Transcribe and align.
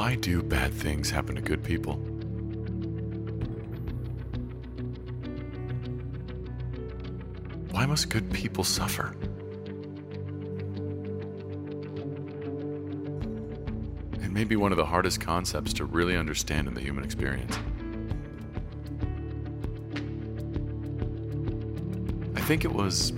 Why 0.00 0.14
do 0.14 0.42
bad 0.42 0.72
things 0.72 1.10
happen 1.10 1.34
to 1.34 1.42
good 1.42 1.62
people? 1.62 1.96
Why 7.70 7.84
must 7.84 8.08
good 8.08 8.32
people 8.32 8.64
suffer? 8.64 9.14
It 14.22 14.30
may 14.30 14.44
be 14.44 14.56
one 14.56 14.72
of 14.72 14.78
the 14.78 14.86
hardest 14.86 15.20
concepts 15.20 15.74
to 15.74 15.84
really 15.84 16.16
understand 16.16 16.66
in 16.66 16.72
the 16.72 16.80
human 16.80 17.04
experience. 17.04 17.58
I 22.34 22.40
think 22.40 22.64
it 22.64 22.72
was 22.72 23.12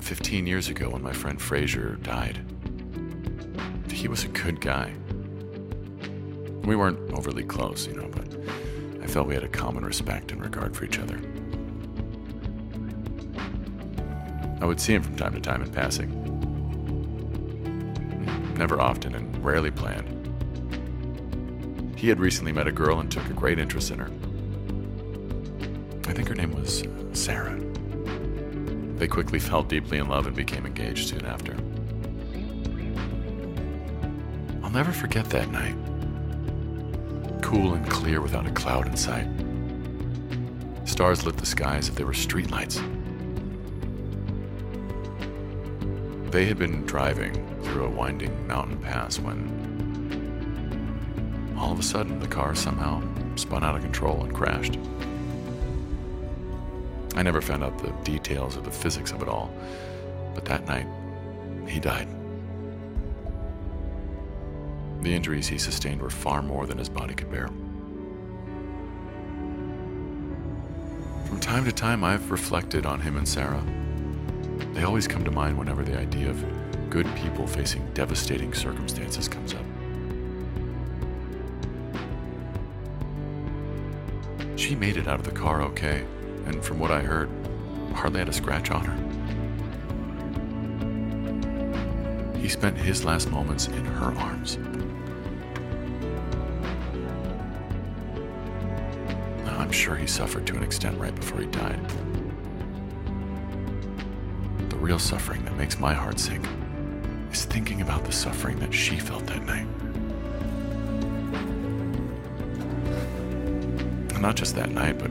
15 0.00 0.46
years 0.46 0.68
ago 0.68 0.90
when 0.90 1.02
my 1.02 1.14
friend 1.14 1.40
Fraser 1.40 1.96
died. 2.02 2.44
He 3.90 4.08
was 4.08 4.24
a 4.24 4.28
good 4.28 4.60
guy. 4.60 4.92
We 6.68 6.76
weren't 6.76 7.14
overly 7.14 7.44
close, 7.44 7.86
you 7.86 7.94
know, 7.94 8.08
but 8.08 8.26
I 9.02 9.06
felt 9.06 9.26
we 9.26 9.32
had 9.32 9.42
a 9.42 9.48
common 9.48 9.86
respect 9.86 10.32
and 10.32 10.42
regard 10.42 10.76
for 10.76 10.84
each 10.84 10.98
other. 10.98 11.18
I 14.60 14.66
would 14.66 14.78
see 14.78 14.92
him 14.92 15.02
from 15.02 15.16
time 15.16 15.32
to 15.32 15.40
time 15.40 15.62
in 15.62 15.72
passing. 15.72 16.12
Never 18.58 18.82
often 18.82 19.14
and 19.14 19.42
rarely 19.42 19.70
planned. 19.70 20.14
He 21.96 22.10
had 22.10 22.20
recently 22.20 22.52
met 22.52 22.68
a 22.68 22.72
girl 22.72 23.00
and 23.00 23.10
took 23.10 23.24
a 23.30 23.32
great 23.32 23.58
interest 23.58 23.90
in 23.90 24.00
her. 24.00 24.10
I 26.06 26.12
think 26.12 26.28
her 26.28 26.34
name 26.34 26.54
was 26.54 26.84
Sarah. 27.14 27.58
They 28.98 29.08
quickly 29.08 29.38
fell 29.38 29.62
deeply 29.62 29.96
in 29.96 30.08
love 30.08 30.26
and 30.26 30.36
became 30.36 30.66
engaged 30.66 31.08
soon 31.08 31.24
after. 31.24 31.56
I'll 34.62 34.68
never 34.68 34.92
forget 34.92 35.24
that 35.30 35.48
night. 35.48 35.87
Cool 37.48 37.72
and 37.72 37.88
clear 37.88 38.20
without 38.20 38.46
a 38.46 38.50
cloud 38.50 38.86
in 38.88 38.94
sight. 38.94 39.26
Stars 40.84 41.24
lit 41.24 41.38
the 41.38 41.46
sky 41.46 41.78
as 41.78 41.88
if 41.88 41.94
they 41.94 42.04
were 42.04 42.12
streetlights. 42.12 42.76
They 46.30 46.44
had 46.44 46.58
been 46.58 46.84
driving 46.84 47.32
through 47.62 47.86
a 47.86 47.88
winding 47.88 48.46
mountain 48.46 48.76
pass 48.76 49.18
when 49.18 49.48
all 51.58 51.72
of 51.72 51.78
a 51.78 51.82
sudden 51.82 52.20
the 52.20 52.28
car 52.28 52.54
somehow 52.54 53.02
spun 53.36 53.64
out 53.64 53.76
of 53.76 53.80
control 53.80 54.24
and 54.24 54.34
crashed. 54.34 54.78
I 57.16 57.22
never 57.22 57.40
found 57.40 57.64
out 57.64 57.78
the 57.78 57.92
details 58.04 58.56
of 58.56 58.64
the 58.64 58.70
physics 58.70 59.10
of 59.10 59.22
it 59.22 59.28
all, 59.28 59.50
but 60.34 60.44
that 60.44 60.66
night, 60.66 60.86
he 61.66 61.80
died. 61.80 62.08
The 65.00 65.14
injuries 65.14 65.48
he 65.48 65.58
sustained 65.58 66.02
were 66.02 66.10
far 66.10 66.42
more 66.42 66.66
than 66.66 66.78
his 66.78 66.88
body 66.88 67.14
could 67.14 67.30
bear. 67.30 67.48
From 71.26 71.40
time 71.40 71.64
to 71.64 71.72
time, 71.72 72.02
I've 72.02 72.30
reflected 72.30 72.84
on 72.84 73.00
him 73.00 73.16
and 73.16 73.28
Sarah. 73.28 73.64
They 74.74 74.82
always 74.82 75.06
come 75.06 75.24
to 75.24 75.30
mind 75.30 75.58
whenever 75.58 75.82
the 75.82 75.98
idea 75.98 76.30
of 76.30 76.44
good 76.90 77.06
people 77.16 77.46
facing 77.46 77.86
devastating 77.94 78.52
circumstances 78.52 79.28
comes 79.28 79.54
up. 79.54 79.64
She 84.56 84.74
made 84.74 84.96
it 84.96 85.06
out 85.06 85.20
of 85.20 85.24
the 85.24 85.30
car 85.30 85.62
okay, 85.62 86.04
and 86.46 86.64
from 86.64 86.78
what 86.78 86.90
I 86.90 87.00
heard, 87.00 87.30
hardly 87.94 88.18
had 88.18 88.28
a 88.28 88.32
scratch 88.32 88.70
on 88.70 88.84
her. 88.84 89.07
He 92.40 92.48
spent 92.48 92.76
his 92.78 93.04
last 93.04 93.30
moments 93.30 93.66
in 93.66 93.84
her 93.84 94.12
arms. 94.18 94.58
I'm 99.68 99.72
sure 99.72 99.96
he 99.96 100.06
suffered 100.06 100.46
to 100.46 100.56
an 100.56 100.62
extent 100.62 100.98
right 100.98 101.14
before 101.14 101.40
he 101.40 101.46
died. 101.48 101.78
The 104.70 104.76
real 104.76 104.98
suffering 104.98 105.44
that 105.44 105.56
makes 105.56 105.78
my 105.78 105.92
heart 105.92 106.18
sink 106.18 106.46
is 107.30 107.44
thinking 107.44 107.82
about 107.82 108.02
the 108.04 108.12
suffering 108.12 108.58
that 108.60 108.72
she 108.72 108.96
felt 108.96 109.26
that 109.26 109.44
night. 109.44 109.66
And 114.14 114.22
not 114.22 114.36
just 114.36 114.54
that 114.54 114.70
night, 114.70 114.98
but 114.98 115.10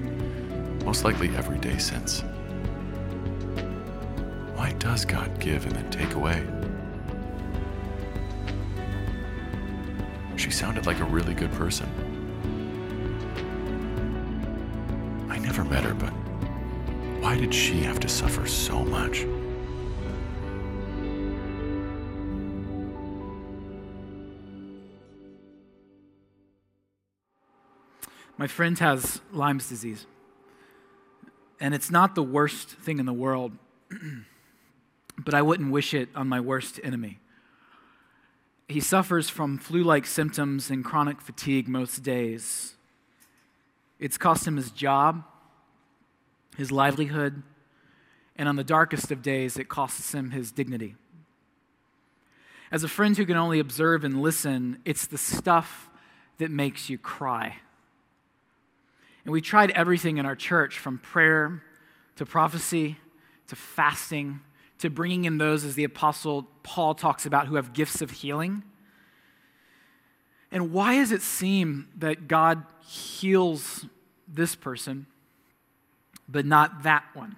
most 0.84 1.04
likely 1.04 1.30
every 1.36 1.60
day 1.60 1.78
since. 1.78 2.22
Why 4.56 4.72
does 4.80 5.06
God 5.06 5.40
give 5.40 5.68
and 5.68 5.76
then 5.76 5.92
take 5.92 6.16
away? 6.16 6.44
She 10.48 10.54
sounded 10.54 10.86
like 10.86 11.02
a 11.02 11.04
really 11.04 11.34
good 11.34 11.52
person. 11.52 11.90
I 15.28 15.38
never 15.40 15.66
met 15.66 15.84
her, 15.84 15.94
but 15.94 16.12
why 17.22 17.38
did 17.38 17.54
she 17.54 17.82
have 17.82 18.00
to 18.00 18.08
suffer 18.08 18.48
so 18.48 18.86
much? 18.86 19.26
My 28.38 28.48
friend 28.48 28.80
has 28.80 29.20
Lyme's 29.34 29.68
disease. 29.68 30.06
And 31.60 31.76
it's 31.76 31.92
not 31.92 32.16
the 32.16 32.24
worst 32.24 32.70
thing 32.70 33.00
in 33.00 33.06
the 33.06 33.12
world, 33.12 33.52
but 35.18 35.34
I 35.34 35.42
wouldn't 35.42 35.74
wish 35.74 35.94
it 35.94 36.08
on 36.16 36.30
my 36.30 36.40
worst 36.40 36.80
enemy. 36.86 37.20
He 38.68 38.80
suffers 38.82 39.30
from 39.30 39.58
flu 39.58 39.84
like 39.84 40.06
symptoms 40.06 40.70
and 40.70 40.84
chronic 40.84 41.22
fatigue 41.22 41.68
most 41.68 42.04
days. 42.04 42.76
It's 44.00 44.18
cost 44.18 44.46
him 44.46 44.58
his 44.58 44.72
job, 44.72 45.24
his 46.58 46.72
livelihood, 46.72 47.44
and 48.36 48.48
on 48.48 48.56
the 48.56 48.64
darkest 48.64 49.12
of 49.12 49.22
days, 49.22 49.58
it 49.58 49.70
costs 49.70 50.14
him 50.14 50.32
his 50.32 50.52
dignity. 50.52 50.96
As 52.72 52.84
a 52.84 52.88
friend 52.88 53.16
who 53.16 53.26
can 53.26 53.38
only 53.38 53.60
observe 53.60 54.04
and 54.04 54.22
listen, 54.22 54.80
it's 54.84 55.08
the 55.08 55.18
stuff 55.18 55.90
that 56.38 56.52
makes 56.52 56.90
you 56.90 56.98
cry. 56.98 57.56
And 59.24 59.32
we 59.32 59.42
tried 59.42 59.72
everything 59.72 60.18
in 60.18 60.26
our 60.26 60.36
church 60.36 60.78
from 60.78 61.00
prayer 61.00 61.64
to 62.18 62.26
prophecy 62.26 62.98
to 63.48 63.56
fasting 63.56 64.42
to 64.80 64.90
bringing 64.90 65.26
in 65.26 65.38
those, 65.38 65.64
as 65.64 65.76
the 65.76 65.84
Apostle 65.84 66.48
Paul 66.64 66.94
talks 66.94 67.26
about, 67.26 67.48
who 67.48 67.56
have 67.56 67.74
gifts 67.74 68.02
of 68.02 68.12
healing. 68.12 68.64
And 70.52 70.72
why 70.72 70.96
does 70.98 71.12
it 71.12 71.22
seem 71.22 71.90
that 71.98 72.28
God 72.28 72.64
heals 72.86 73.86
this 74.28 74.56
person, 74.56 75.08
but 76.30 76.46
not 76.46 76.84
that 76.84 77.04
one? 77.14 77.36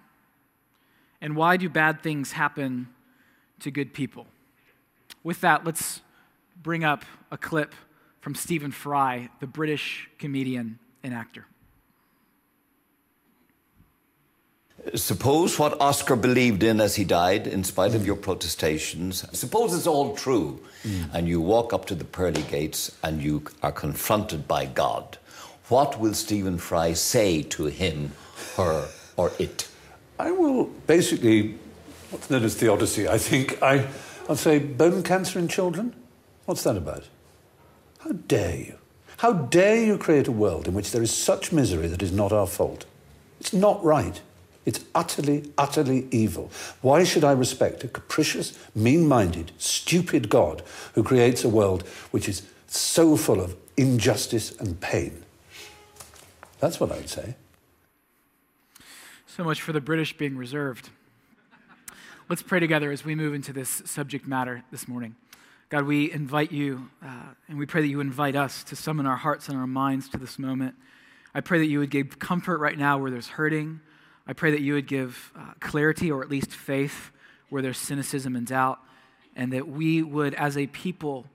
And 1.21 1.35
why 1.35 1.57
do 1.57 1.69
bad 1.69 2.01
things 2.01 2.33
happen 2.33 2.87
to 3.61 3.71
good 3.71 3.93
people? 3.93 4.27
With 5.23 5.41
that, 5.41 5.65
let's 5.65 6.01
bring 6.61 6.83
up 6.83 7.03
a 7.31 7.37
clip 7.37 7.73
from 8.21 8.35
Stephen 8.35 8.71
Fry, 8.71 9.29
the 9.39 9.47
British 9.47 10.09
comedian 10.17 10.79
and 11.03 11.13
actor. 11.13 11.45
Suppose 14.95 15.59
what 15.59 15.79
Oscar 15.81 16.15
believed 16.15 16.63
in 16.63 16.79
as 16.79 16.95
he 16.95 17.03
died, 17.03 17.47
in 17.47 17.63
spite 17.63 17.95
of 17.95 18.05
your 18.05 18.15
protestations, 18.15 19.25
suppose 19.37 19.73
it's 19.73 19.87
all 19.87 20.15
true, 20.15 20.59
mm. 20.83 21.09
and 21.13 21.27
you 21.27 21.41
walk 21.41 21.73
up 21.73 21.85
to 21.85 21.95
the 21.95 22.05
pearly 22.05 22.41
gates 22.43 22.95
and 23.03 23.21
you 23.21 23.43
are 23.61 23.71
confronted 23.71 24.47
by 24.47 24.65
God. 24.65 25.17
What 25.67 25.99
will 25.99 26.13
Stephen 26.13 26.57
Fry 26.57 26.93
say 26.93 27.43
to 27.43 27.65
him, 27.65 28.13
her, 28.55 28.87
or 29.17 29.31
it? 29.37 29.67
I 30.17 30.31
will 30.31 30.65
basically, 30.87 31.55
what's 32.09 32.29
known 32.29 32.43
as 32.43 32.55
theodicy, 32.55 33.07
I 33.07 33.17
think. 33.17 33.61
I, 33.61 33.87
I'll 34.27 34.35
say, 34.35 34.59
bone 34.59 35.03
cancer 35.03 35.39
in 35.39 35.47
children? 35.47 35.95
What's 36.45 36.63
that 36.63 36.77
about? 36.77 37.03
How 37.99 38.11
dare 38.11 38.55
you? 38.55 38.75
How 39.17 39.33
dare 39.33 39.83
you 39.83 39.97
create 39.97 40.27
a 40.27 40.31
world 40.31 40.67
in 40.67 40.73
which 40.73 40.91
there 40.91 41.03
is 41.03 41.13
such 41.13 41.51
misery 41.51 41.87
that 41.87 42.01
is 42.01 42.11
not 42.11 42.31
our 42.31 42.47
fault? 42.47 42.85
It's 43.39 43.53
not 43.53 43.83
right. 43.83 44.21
It's 44.69 44.85
utterly, 44.93 45.51
utterly 45.57 46.07
evil. 46.11 46.51
Why 46.83 47.03
should 47.03 47.23
I 47.23 47.31
respect 47.31 47.83
a 47.83 47.87
capricious, 47.87 48.55
mean 48.75 49.07
minded, 49.07 49.51
stupid 49.57 50.29
God 50.29 50.61
who 50.93 51.01
creates 51.01 51.43
a 51.43 51.49
world 51.49 51.81
which 52.11 52.29
is 52.29 52.43
so 52.67 53.17
full 53.17 53.41
of 53.41 53.55
injustice 53.77 54.55
and 54.59 54.79
pain? 54.79 55.23
That's 56.59 56.79
what 56.79 56.91
I'd 56.91 57.09
say. 57.09 57.33
So 59.25 59.43
much 59.43 59.59
for 59.59 59.73
the 59.73 59.81
British 59.81 60.15
being 60.15 60.37
reserved. 60.37 60.91
Let's 62.29 62.43
pray 62.43 62.59
together 62.59 62.91
as 62.91 63.03
we 63.03 63.15
move 63.15 63.33
into 63.33 63.51
this 63.51 63.81
subject 63.85 64.27
matter 64.27 64.63
this 64.69 64.87
morning. 64.87 65.15
God, 65.69 65.85
we 65.85 66.11
invite 66.11 66.51
you, 66.51 66.91
uh, 67.03 67.33
and 67.47 67.57
we 67.57 67.65
pray 67.65 67.81
that 67.81 67.87
you 67.87 68.01
invite 68.01 68.35
us 68.35 68.63
to 68.65 68.75
summon 68.75 69.07
our 69.07 69.17
hearts 69.17 69.49
and 69.49 69.57
our 69.57 69.65
minds 69.65 70.09
to 70.09 70.19
this 70.19 70.37
moment. 70.37 70.75
I 71.33 71.41
pray 71.41 71.57
that 71.57 71.65
you 71.65 71.79
would 71.79 71.89
give 71.89 72.19
comfort 72.19 72.59
right 72.59 72.77
now 72.77 72.99
where 72.99 73.09
there's 73.09 73.29
hurting 73.29 73.81
I 74.29 74.33
pray 74.33 74.51
that 74.51 74.61
you 74.61 74.75
would 74.75 74.85
give 74.85 75.33
uh, 75.35 75.53
clarity 75.59 76.11
or 76.11 76.21
at 76.21 76.29
least 76.29 76.51
faith 76.51 77.09
where 77.49 77.63
there's 77.63 77.79
cynicism 77.79 78.35
and 78.35 78.45
doubt, 78.45 78.77
and 79.35 79.51
that 79.53 79.67
we 79.67 80.03
would, 80.03 80.35
as 80.35 80.55
a 80.55 80.67
people, 80.67 81.25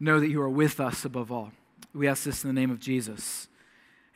know 0.00 0.18
that 0.18 0.28
you 0.28 0.42
are 0.42 0.48
with 0.48 0.80
us 0.80 1.04
above 1.04 1.30
all. 1.30 1.52
We 1.94 2.08
ask 2.08 2.24
this 2.24 2.42
in 2.42 2.52
the 2.52 2.60
name 2.60 2.72
of 2.72 2.80
Jesus. 2.80 3.46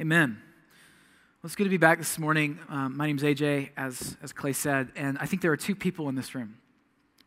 Amen. 0.00 0.43
Well, 0.43 1.47
it's 1.47 1.55
good 1.55 1.62
to 1.62 1.70
be 1.70 1.76
back 1.76 1.99
this 1.99 2.19
morning. 2.19 2.59
Um, 2.69 2.97
my 2.97 3.06
name's 3.06 3.23
AJ, 3.23 3.69
as, 3.76 4.17
as 4.20 4.32
Clay 4.32 4.53
said, 4.53 4.88
and 4.97 5.17
I 5.19 5.26
think 5.26 5.41
there 5.41 5.53
are 5.53 5.56
two 5.56 5.76
people 5.76 6.09
in 6.09 6.17
this 6.17 6.35
room. 6.35 6.56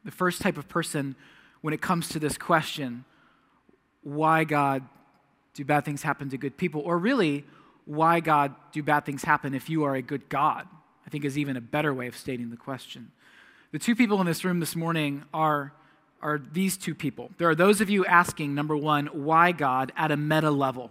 The 0.04 0.12
first 0.12 0.42
type 0.42 0.58
of 0.58 0.68
person, 0.68 1.16
when 1.62 1.74
it 1.74 1.80
comes 1.80 2.10
to 2.10 2.20
this 2.20 2.38
question, 2.38 3.06
why, 4.04 4.44
God, 4.44 4.84
do 5.54 5.64
bad 5.64 5.86
things 5.86 6.02
happen 6.02 6.28
to 6.32 6.38
good 6.38 6.58
people? 6.58 6.82
Or 6.82 6.98
really, 6.98 7.46
why, 7.86 8.20
God, 8.20 8.54
do 8.74 8.84
bad 8.84 9.06
things 9.06 9.24
happen 9.24 9.54
if 9.54 9.70
you 9.70 9.86
are 9.86 9.96
a 9.96 10.02
good 10.02 10.28
God? 10.28 10.68
I 11.12 11.20
think 11.20 11.26
is 11.26 11.38
even 11.38 11.58
a 11.58 11.62
better 11.62 11.94
way 11.94 12.08
of 12.08 12.16
stating 12.16 12.52
the 12.52 12.56
question. 12.56 13.12
The 13.74 13.80
two 13.80 13.98
people 13.98 14.22
in 14.22 14.26
this 14.26 14.46
room 14.46 14.62
this 14.62 14.78
morning 14.78 15.26
are, 15.34 15.74
are 16.22 16.40
these 16.40 16.78
two 16.78 16.96
people. 16.96 17.32
There 17.38 17.50
are 17.50 17.56
those 17.56 17.82
of 17.82 17.90
you 17.90 18.06
asking, 18.06 18.56
number 18.56 18.78
one, 18.78 19.08
why 19.08 19.52
God 19.52 19.92
at 19.98 20.10
a 20.10 20.16
meta 20.16 20.50
level, 20.50 20.90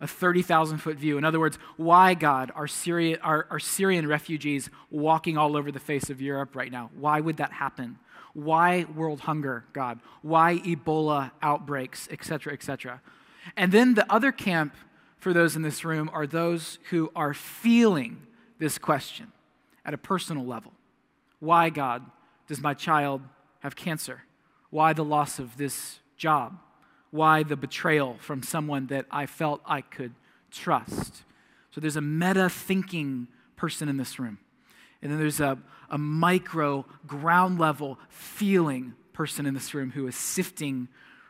a 0.00 0.06
30,000 0.06 0.78
foot 0.78 0.98
view. 0.98 1.18
In 1.18 1.24
other 1.24 1.40
words, 1.40 1.58
why 1.76 2.14
God 2.14 2.52
are, 2.54 2.68
Syria, 2.68 3.18
are, 3.24 3.48
are 3.50 3.58
Syrian 3.58 4.06
refugees 4.06 4.70
walking 4.88 5.36
all 5.36 5.56
over 5.56 5.72
the 5.72 5.80
face 5.80 6.10
of 6.10 6.20
Europe 6.20 6.54
right 6.54 6.70
now? 6.70 6.90
Why 6.96 7.18
would 7.18 7.38
that 7.38 7.50
happen? 7.50 7.98
Why 8.34 8.86
world 8.94 9.18
hunger, 9.18 9.64
God? 9.72 9.98
Why 10.22 10.58
Ebola 10.58 11.32
outbreaks, 11.42 12.08
etc., 12.12 12.52
etc.? 12.52 13.00
And 13.56 13.72
then 13.72 13.94
the 13.94 14.08
other 14.12 14.30
camp 14.30 14.76
for 15.18 15.32
those 15.32 15.56
in 15.56 15.62
this 15.62 15.84
room 15.84 16.08
are 16.12 16.24
those 16.24 16.78
who 16.90 17.10
are 17.16 17.34
feeling 17.34 18.28
this 18.60 18.78
question 18.78 19.32
at 19.86 19.94
a 19.94 19.98
personal 19.98 20.44
level. 20.44 20.72
Why, 21.40 21.70
God, 21.70 22.04
does 22.48 22.60
my 22.60 22.74
child 22.74 23.22
have 23.60 23.76
cancer? 23.76 24.24
Why 24.70 24.92
the 24.92 25.04
loss 25.04 25.38
of 25.38 25.56
this 25.56 26.00
job? 26.16 26.58
Why 27.10 27.44
the 27.44 27.56
betrayal 27.56 28.16
from 28.20 28.42
someone 28.42 28.88
that 28.88 29.06
I 29.10 29.24
felt 29.26 29.62
I 29.64 29.80
could 29.80 30.12
trust? 30.50 31.22
So 31.70 31.80
there's 31.80 31.96
a 31.96 32.02
meta 32.02 32.50
thinking 32.50 33.28
person 33.54 33.88
in 33.88 33.96
this 33.96 34.18
room. 34.18 34.38
And 35.00 35.12
then 35.12 35.18
there's 35.18 35.40
a, 35.40 35.56
a 35.88 35.98
micro, 35.98 36.84
ground 37.06 37.58
level 37.58 37.98
feeling 38.08 38.94
person 39.12 39.46
in 39.46 39.54
this 39.54 39.72
room 39.72 39.92
who 39.92 40.06
is 40.08 40.16
sifting 40.16 40.88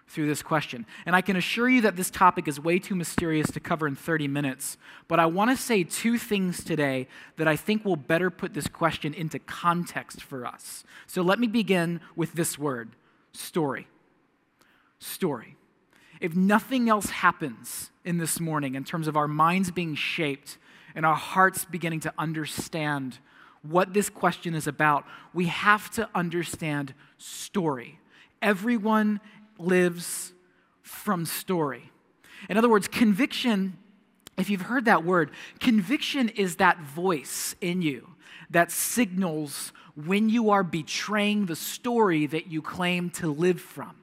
through 0.08 0.26
this 0.26 0.42
question. 0.42 0.86
And 1.04 1.16
I 1.16 1.20
can 1.20 1.36
assure 1.36 1.68
you 1.68 1.80
that 1.82 1.96
this 1.96 2.10
topic 2.10 2.46
is 2.46 2.60
way 2.60 2.78
too 2.78 2.94
mysterious 2.94 3.50
to 3.50 3.60
cover 3.60 3.86
in 3.86 3.96
30 3.96 4.28
minutes, 4.28 4.76
but 5.08 5.18
I 5.18 5.26
want 5.26 5.50
to 5.50 5.56
say 5.56 5.82
two 5.82 6.16
things 6.16 6.62
today 6.62 7.08
that 7.36 7.48
I 7.48 7.56
think 7.56 7.84
will 7.84 7.96
better 7.96 8.30
put 8.30 8.54
this 8.54 8.68
question 8.68 9.12
into 9.14 9.38
context 9.38 10.22
for 10.22 10.46
us. 10.46 10.84
So 11.06 11.22
let 11.22 11.38
me 11.38 11.46
begin 11.46 12.00
with 12.14 12.34
this 12.34 12.58
word 12.58 12.90
story. 13.32 13.88
Story. 14.98 15.56
If 16.20 16.34
nothing 16.34 16.88
else 16.88 17.10
happens 17.10 17.90
in 18.04 18.18
this 18.18 18.40
morning 18.40 18.74
in 18.74 18.84
terms 18.84 19.08
of 19.08 19.16
our 19.16 19.28
minds 19.28 19.70
being 19.70 19.94
shaped 19.94 20.56
and 20.94 21.04
our 21.04 21.16
hearts 21.16 21.64
beginning 21.64 22.00
to 22.00 22.14
understand 22.16 23.18
what 23.62 23.92
this 23.92 24.08
question 24.08 24.54
is 24.54 24.66
about, 24.66 25.04
we 25.34 25.46
have 25.46 25.90
to 25.90 26.08
understand 26.14 26.94
story. 27.18 27.98
Everyone 28.40 29.20
lives 29.58 30.32
from 30.82 31.26
story. 31.26 31.90
In 32.48 32.56
other 32.56 32.68
words, 32.68 32.88
conviction, 32.88 33.76
if 34.38 34.50
you've 34.50 34.62
heard 34.62 34.84
that 34.84 35.04
word, 35.04 35.30
conviction 35.60 36.28
is 36.30 36.56
that 36.56 36.80
voice 36.80 37.54
in 37.60 37.82
you 37.82 38.08
that 38.50 38.70
signals 38.70 39.72
when 39.94 40.28
you 40.28 40.50
are 40.50 40.62
betraying 40.62 41.46
the 41.46 41.56
story 41.56 42.26
that 42.26 42.46
you 42.48 42.62
claim 42.62 43.10
to 43.10 43.32
live 43.32 43.60
from. 43.60 43.96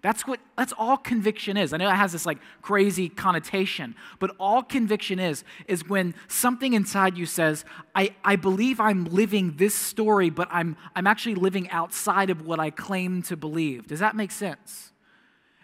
That's 0.00 0.26
what 0.26 0.38
that's 0.56 0.72
all 0.78 0.96
conviction 0.96 1.56
is. 1.56 1.72
I 1.72 1.76
know 1.76 1.88
it 1.88 1.94
has 1.94 2.12
this 2.12 2.24
like 2.24 2.38
crazy 2.62 3.08
connotation, 3.08 3.96
but 4.20 4.34
all 4.38 4.62
conviction 4.62 5.18
is 5.18 5.44
is 5.66 5.88
when 5.88 6.14
something 6.28 6.72
inside 6.72 7.18
you 7.18 7.26
says, 7.26 7.64
I, 7.94 8.14
I 8.24 8.36
believe 8.36 8.78
I'm 8.78 9.06
living 9.06 9.54
this 9.56 9.74
story, 9.74 10.30
but 10.30 10.48
I'm 10.50 10.76
I'm 10.94 11.06
actually 11.06 11.34
living 11.34 11.68
outside 11.70 12.30
of 12.30 12.46
what 12.46 12.60
I 12.60 12.70
claim 12.70 13.22
to 13.22 13.36
believe. 13.36 13.88
Does 13.88 14.00
that 14.00 14.14
make 14.14 14.30
sense? 14.30 14.92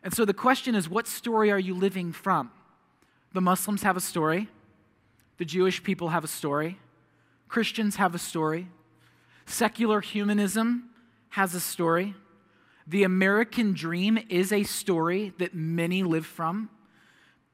And 0.03 0.13
so 0.13 0.25
the 0.25 0.35
question 0.35 0.75
is, 0.75 0.89
what 0.89 1.07
story 1.07 1.51
are 1.51 1.59
you 1.59 1.75
living 1.75 2.13
from? 2.13 2.51
The 3.33 3.41
Muslims 3.41 3.83
have 3.83 3.97
a 3.97 4.01
story. 4.01 4.49
The 5.39 5.45
Jewish 5.45 5.83
people 5.83 6.09
have 6.09 6.25
a 6.25 6.29
story. 6.29 6.79
Christians 7.49 7.97
have 7.97 8.15
a 8.15 8.19
story. 8.19 8.69
Secular 9.47 10.01
humanism 10.01 10.91
has 11.31 11.55
a 11.55 11.61
story. 11.61 12.15
The 12.87 13.03
American 13.05 13.73
dream 13.73 14.19
is 14.29 14.53
a 14.53 14.63
story 14.63 15.33
that 15.39 15.55
many 15.55 16.03
live 16.03 16.27
from. 16.27 16.69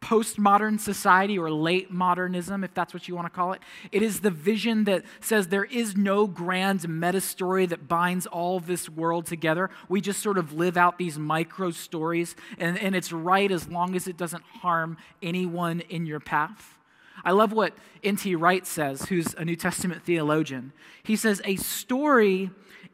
Postmodern 0.01 0.81
society 0.81 1.39
or 1.39 1.51
late 1.51 1.91
modernism, 1.91 2.65
if 2.65 2.73
that's 2.73 2.95
what 2.95 3.07
you 3.07 3.15
want 3.15 3.27
to 3.27 3.31
call 3.31 3.53
it, 3.53 3.61
it 3.93 4.03
is 4.03 4.21
the 4.21 4.31
vision 4.31 4.85
that 4.85 5.05
says 5.21 5.49
there 5.49 5.67
is 5.67 5.95
no 5.95 6.27
grand 6.27 6.89
meta 6.89 7.21
story 7.21 7.67
that 7.67 7.87
binds 7.87 8.27
all 8.27 8.61
this 8.61 8.89
world 8.89 9.27
together. 9.27 9.69
We 9.91 10.01
just 10.01 10.23
sort 10.23 10.39
of 10.39 10.55
live 10.55 10.79
out 10.79 10.97
these 10.97 11.19
micro 11.19 11.71
stories, 11.71 12.35
and, 12.59 12.79
and 12.79 12.97
it's 12.97 13.13
right 13.13 13.51
as 13.53 13.69
long 13.69 13.95
as 13.95 14.09
it 14.09 14.17
doesn't 14.17 14.43
harm 14.43 14.97
anyone 15.23 15.81
in 15.81 16.07
your 16.07 16.21
path. 16.21 16.79
I 17.23 17.33
love 17.33 17.53
what 17.53 17.75
N.T. 18.03 18.35
Wright 18.37 18.67
says, 18.67 19.03
who's 19.03 19.35
a 19.35 19.45
New 19.45 19.57
Testament 19.57 20.03
theologian. 20.03 20.73
He 21.03 21.17
says, 21.17 21.43
A 21.45 21.57
story 21.57 22.51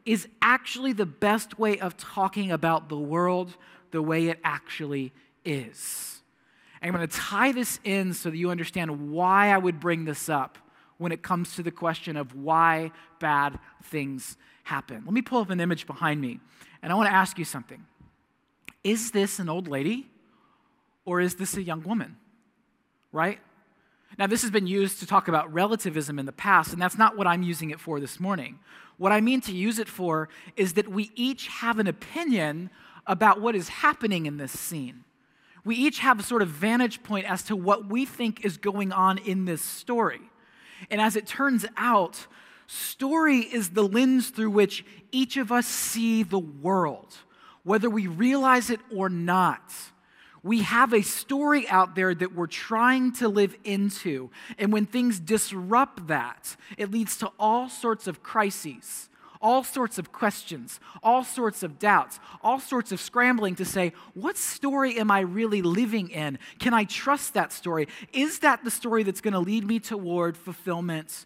is 0.07 0.25
actually 0.41 0.93
the 0.93 1.05
best 1.05 1.59
way 1.59 1.77
of 1.79 1.97
talking 1.97 2.49
about 2.49 2.87
the 2.87 2.97
world 2.97 3.57
the 3.91 4.01
way 4.01 4.29
it 4.29 4.39
actually 4.41 5.11
is. 5.43 6.21
And 6.81 6.89
I'm 6.89 6.95
going 6.95 7.07
to 7.07 7.15
tie 7.15 7.51
this 7.51 7.79
in 7.83 8.13
so 8.13 8.29
that 8.29 8.37
you 8.37 8.49
understand 8.49 9.11
why 9.11 9.51
I 9.51 9.57
would 9.57 9.81
bring 9.81 10.05
this 10.05 10.29
up 10.29 10.57
when 10.97 11.11
it 11.11 11.21
comes 11.21 11.55
to 11.57 11.63
the 11.63 11.71
question 11.71 12.15
of 12.15 12.33
why 12.33 12.91
bad 13.19 13.59
things 13.83 14.37
happen. 14.63 15.03
Let 15.03 15.13
me 15.13 15.21
pull 15.21 15.41
up 15.41 15.49
an 15.49 15.59
image 15.59 15.85
behind 15.85 16.21
me, 16.21 16.39
and 16.81 16.93
I 16.93 16.95
want 16.95 17.09
to 17.09 17.13
ask 17.13 17.37
you 17.37 17.45
something. 17.45 17.85
Is 18.85 19.11
this 19.11 19.39
an 19.39 19.49
old 19.49 19.67
lady 19.67 20.07
or 21.03 21.19
is 21.19 21.35
this 21.35 21.57
a 21.57 21.61
young 21.61 21.83
woman? 21.83 22.15
Right? 23.11 23.39
Now, 24.17 24.25
this 24.25 24.41
has 24.41 24.49
been 24.49 24.65
used 24.65 24.99
to 24.99 25.05
talk 25.05 25.27
about 25.27 25.53
relativism 25.53 26.17
in 26.17 26.25
the 26.25 26.31
past, 26.31 26.73
and 26.73 26.81
that's 26.81 26.97
not 26.97 27.15
what 27.15 27.27
I'm 27.27 27.43
using 27.43 27.69
it 27.69 27.79
for 27.79 27.99
this 27.99 28.19
morning. 28.19 28.57
What 28.97 29.11
I 29.11 29.21
mean 29.21 29.41
to 29.41 29.51
use 29.51 29.77
it 29.77 29.87
for 29.87 30.27
is 30.55 30.73
that 30.73 30.87
we 30.87 31.11
each 31.13 31.47
have 31.47 31.77
an 31.77 31.85
opinion 31.85 32.71
about 33.05 33.41
what 33.41 33.55
is 33.55 33.69
happening 33.69 34.25
in 34.25 34.37
this 34.37 34.57
scene. 34.57 35.03
We 35.63 35.75
each 35.75 35.99
have 35.99 36.19
a 36.19 36.23
sort 36.23 36.41
of 36.41 36.47
vantage 36.47 37.03
point 37.03 37.29
as 37.29 37.43
to 37.43 37.55
what 37.55 37.87
we 37.87 38.05
think 38.05 38.43
is 38.43 38.57
going 38.57 38.91
on 38.91 39.19
in 39.19 39.45
this 39.45 39.61
story. 39.61 40.21
And 40.89 40.99
as 40.99 41.15
it 41.15 41.27
turns 41.27 41.65
out, 41.77 42.25
story 42.65 43.39
is 43.39 43.69
the 43.69 43.83
lens 43.83 44.29
through 44.29 44.49
which 44.49 44.83
each 45.11 45.37
of 45.37 45.51
us 45.51 45.67
see 45.67 46.23
the 46.23 46.39
world, 46.39 47.17
whether 47.63 47.89
we 47.89 48.07
realize 48.07 48.69
it 48.71 48.79
or 48.95 49.09
not 49.09 49.71
we 50.47 50.61
have 50.61 50.93
a 50.93 51.01
story 51.01 51.67
out 51.67 51.93
there 51.93 52.15
that 52.15 52.33
we're 52.33 52.47
trying 52.47 53.11
to 53.11 53.27
live 53.27 53.55
into. 53.65 54.29
And 54.57 54.71
when 54.71 54.85
things 54.85 55.19
disrupt 55.19 56.07
that, 56.07 56.55
it 56.77 56.89
leads 56.89 57.17
to 57.17 57.31
all 57.37 57.67
sorts 57.67 58.07
of 58.07 58.23
crises, 58.23 59.09
all 59.41 59.63
sorts 59.63 59.97
of 59.99 60.13
questions, 60.13 60.79
all 61.03 61.23
sorts 61.23 61.63
of 61.63 61.77
doubts, 61.77 62.19
all 62.41 62.59
sorts 62.59 62.93
of 62.93 63.01
scrambling 63.01 63.55
to 63.55 63.65
say, 63.65 63.91
what 64.13 64.37
story 64.37 64.97
am 64.97 65.11
I 65.11 65.19
really 65.19 65.61
living 65.61 66.09
in? 66.09 66.39
Can 66.59 66.73
I 66.73 66.85
trust 66.85 67.33
that 67.33 67.51
story? 67.51 67.89
Is 68.13 68.39
that 68.39 68.63
the 68.63 68.71
story 68.71 69.03
that's 69.03 69.21
going 69.21 69.33
to 69.33 69.39
lead 69.39 69.67
me 69.67 69.79
toward 69.79 70.37
fulfillment 70.37 71.25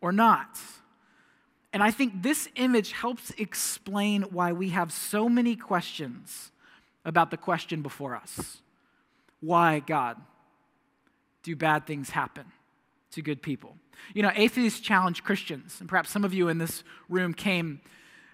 or 0.00 0.12
not? 0.12 0.58
And 1.72 1.82
I 1.82 1.90
think 1.90 2.22
this 2.22 2.48
image 2.54 2.92
helps 2.92 3.32
explain 3.36 4.22
why 4.22 4.52
we 4.52 4.70
have 4.70 4.92
so 4.92 5.28
many 5.28 5.56
questions 5.56 6.52
about 7.04 7.30
the 7.30 7.36
question 7.36 7.82
before 7.82 8.14
us 8.14 8.58
Why, 9.40 9.80
God, 9.80 10.16
do 11.42 11.56
bad 11.56 11.86
things 11.86 12.10
happen 12.10 12.46
to 13.12 13.22
good 13.22 13.42
people? 13.42 13.76
You 14.14 14.22
know, 14.22 14.32
atheists 14.34 14.80
challenge 14.80 15.24
Christians, 15.24 15.76
and 15.80 15.88
perhaps 15.88 16.10
some 16.10 16.24
of 16.24 16.32
you 16.32 16.48
in 16.48 16.58
this 16.58 16.82
room 17.08 17.34
came 17.34 17.80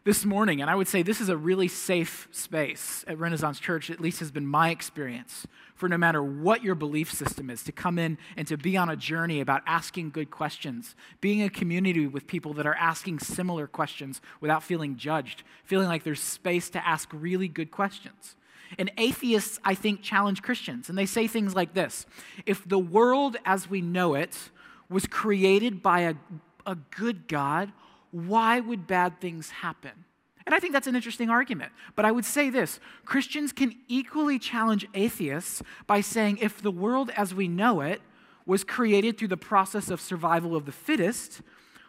this 0.06 0.24
morning, 0.24 0.60
and 0.60 0.70
I 0.70 0.76
would 0.76 0.86
say 0.86 1.02
this 1.02 1.20
is 1.20 1.30
a 1.30 1.36
really 1.36 1.66
safe 1.66 2.28
space 2.30 3.04
at 3.08 3.18
Renaissance 3.18 3.58
Church, 3.58 3.90
at 3.90 4.00
least 4.00 4.20
has 4.20 4.30
been 4.30 4.46
my 4.46 4.70
experience, 4.70 5.48
for 5.74 5.88
no 5.88 5.98
matter 5.98 6.22
what 6.22 6.62
your 6.62 6.76
belief 6.76 7.12
system 7.12 7.50
is, 7.50 7.64
to 7.64 7.72
come 7.72 7.98
in 7.98 8.16
and 8.36 8.46
to 8.46 8.56
be 8.56 8.76
on 8.76 8.88
a 8.88 8.94
journey 8.94 9.40
about 9.40 9.62
asking 9.66 10.10
good 10.10 10.30
questions, 10.30 10.94
being 11.20 11.42
a 11.42 11.50
community 11.50 12.06
with 12.06 12.28
people 12.28 12.54
that 12.54 12.68
are 12.68 12.76
asking 12.76 13.18
similar 13.18 13.66
questions 13.66 14.20
without 14.40 14.62
feeling 14.62 14.96
judged, 14.96 15.42
feeling 15.64 15.88
like 15.88 16.04
there's 16.04 16.22
space 16.22 16.70
to 16.70 16.86
ask 16.86 17.08
really 17.12 17.48
good 17.48 17.72
questions. 17.72 18.36
And 18.78 18.90
atheists, 18.98 19.58
I 19.64 19.74
think, 19.74 20.02
challenge 20.02 20.42
Christians. 20.42 20.88
And 20.88 20.98
they 20.98 21.06
say 21.06 21.26
things 21.26 21.54
like 21.54 21.74
this 21.74 22.06
If 22.44 22.68
the 22.68 22.78
world 22.78 23.36
as 23.44 23.68
we 23.68 23.80
know 23.80 24.14
it 24.14 24.36
was 24.88 25.06
created 25.06 25.82
by 25.82 26.00
a, 26.00 26.14
a 26.64 26.74
good 26.74 27.28
God, 27.28 27.72
why 28.10 28.60
would 28.60 28.86
bad 28.86 29.20
things 29.20 29.50
happen? 29.50 30.04
And 30.46 30.54
I 30.54 30.60
think 30.60 30.72
that's 30.72 30.86
an 30.86 30.94
interesting 30.94 31.28
argument. 31.28 31.72
But 31.96 32.04
I 32.04 32.12
would 32.12 32.24
say 32.24 32.50
this 32.50 32.78
Christians 33.04 33.52
can 33.52 33.74
equally 33.88 34.38
challenge 34.38 34.86
atheists 34.94 35.62
by 35.86 36.00
saying 36.00 36.38
if 36.40 36.62
the 36.62 36.70
world 36.70 37.10
as 37.16 37.34
we 37.34 37.48
know 37.48 37.80
it 37.80 38.00
was 38.46 38.62
created 38.62 39.18
through 39.18 39.28
the 39.28 39.36
process 39.36 39.90
of 39.90 40.00
survival 40.00 40.54
of 40.54 40.66
the 40.66 40.72
fittest, 40.72 41.42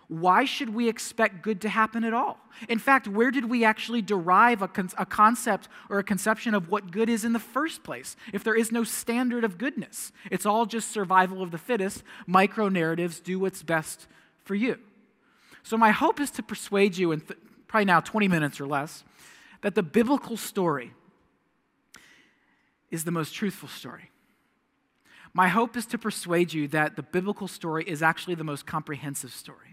why 0.08 0.46
should 0.46 0.74
we 0.74 0.88
expect 0.88 1.42
good 1.42 1.60
to 1.62 1.70
happen 1.70 2.06
at 2.06 2.14
all? 2.14 2.38
In 2.70 2.80
fact, 2.80 3.08
where 3.08 3.30
did 3.30 3.50
we 3.50 3.66
actually 3.66 4.02
derive 4.02 4.62
a, 4.62 4.68
con- 4.68 4.90
a, 4.98 5.06
concept 5.06 5.68
or 5.90 6.00
a 6.00 6.04
conception 6.04 6.54
of 6.54 6.70
what 6.70 6.92
good 6.92 7.10
is 7.10 7.26
in 7.26 7.34
the 7.34 7.40
first 7.40 7.84
place 7.84 8.16
if 8.32 8.44
there 8.44 8.56
is 8.56 8.72
no 8.72 8.86
standard 8.86 9.44
of 9.44 9.58
goodness? 9.58 10.14
It's 10.32 10.46
all 10.46 10.66
just 10.66 10.92
survival 10.92 11.42
of 11.42 11.52
the 11.52 11.58
fittest, 11.58 12.04
micro 12.26 12.70
narratives, 12.70 13.20
do 13.20 13.38
what's 13.38 13.64
best 13.64 14.08
for 14.46 14.56
you. 14.56 14.78
So, 15.62 15.76
my 15.76 15.92
hope 15.92 16.22
is 16.22 16.32
to 16.32 16.44
persuade 16.44 16.98
you 16.98 17.12
in 17.12 17.20
th- 17.20 17.40
probably 17.68 17.86
now 17.86 18.00
20 18.00 18.30
minutes 18.30 18.62
or 18.62 18.66
less 18.66 19.04
that 19.62 19.76
the 19.76 19.84
biblical 19.84 20.38
story 20.38 20.94
is 22.90 23.04
the 23.04 23.12
most 23.12 23.34
truthful 23.34 23.68
story. 23.68 24.12
My 25.34 25.50
hope 25.50 25.76
is 25.76 25.86
to 25.88 25.98
persuade 25.98 26.54
you 26.54 26.70
that 26.70 26.96
the 26.96 27.04
biblical 27.04 27.50
story 27.50 27.84
is 27.84 28.02
actually 28.02 28.36
the 28.36 28.46
most 28.46 28.66
comprehensive 28.66 29.34
story. 29.34 29.67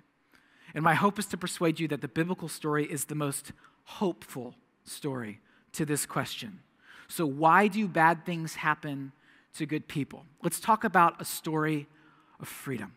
And 0.74 0.82
my 0.82 0.94
hope 0.94 1.18
is 1.18 1.26
to 1.26 1.36
persuade 1.36 1.78
you 1.78 1.88
that 1.88 2.00
the 2.00 2.08
biblical 2.08 2.48
story 2.48 2.84
is 2.84 3.04
the 3.04 3.14
most 3.14 3.52
hopeful 3.84 4.54
story 4.84 5.40
to 5.72 5.84
this 5.84 6.04
question. 6.04 6.60
So, 7.08 7.26
why 7.26 7.68
do 7.68 7.86
bad 7.86 8.24
things 8.26 8.56
happen 8.56 9.12
to 9.54 9.66
good 9.66 9.86
people? 9.86 10.24
Let's 10.42 10.58
talk 10.58 10.84
about 10.84 11.20
a 11.20 11.24
story 11.24 11.86
of 12.40 12.48
freedom. 12.48 12.94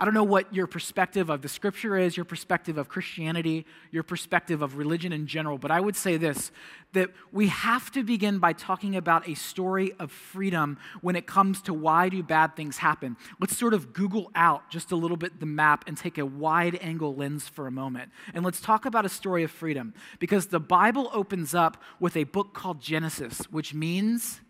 I 0.00 0.06
don't 0.06 0.14
know 0.14 0.24
what 0.24 0.54
your 0.54 0.66
perspective 0.66 1.28
of 1.28 1.42
the 1.42 1.48
scripture 1.48 1.94
is, 1.94 2.16
your 2.16 2.24
perspective 2.24 2.78
of 2.78 2.88
Christianity, 2.88 3.66
your 3.90 4.02
perspective 4.02 4.62
of 4.62 4.78
religion 4.78 5.12
in 5.12 5.26
general, 5.26 5.58
but 5.58 5.70
I 5.70 5.78
would 5.78 5.94
say 5.94 6.16
this 6.16 6.50
that 6.92 7.10
we 7.30 7.46
have 7.48 7.92
to 7.92 8.02
begin 8.02 8.38
by 8.38 8.52
talking 8.52 8.96
about 8.96 9.28
a 9.28 9.34
story 9.34 9.92
of 10.00 10.10
freedom 10.10 10.76
when 11.02 11.14
it 11.14 11.26
comes 11.26 11.62
to 11.62 11.72
why 11.74 12.08
do 12.08 12.20
bad 12.20 12.56
things 12.56 12.78
happen. 12.78 13.16
Let's 13.38 13.56
sort 13.56 13.74
of 13.74 13.92
Google 13.92 14.30
out 14.34 14.68
just 14.70 14.90
a 14.90 14.96
little 14.96 15.18
bit 15.18 15.38
the 15.38 15.46
map 15.46 15.84
and 15.86 15.96
take 15.96 16.18
a 16.18 16.26
wide 16.26 16.78
angle 16.80 17.14
lens 17.14 17.46
for 17.46 17.68
a 17.68 17.70
moment. 17.70 18.10
And 18.34 18.44
let's 18.44 18.60
talk 18.60 18.86
about 18.86 19.04
a 19.04 19.08
story 19.08 19.44
of 19.44 19.52
freedom 19.52 19.94
because 20.18 20.46
the 20.46 20.58
Bible 20.58 21.10
opens 21.12 21.54
up 21.54 21.80
with 22.00 22.16
a 22.16 22.24
book 22.24 22.54
called 22.54 22.80
Genesis, 22.80 23.42
which 23.50 23.72
means 23.74 24.40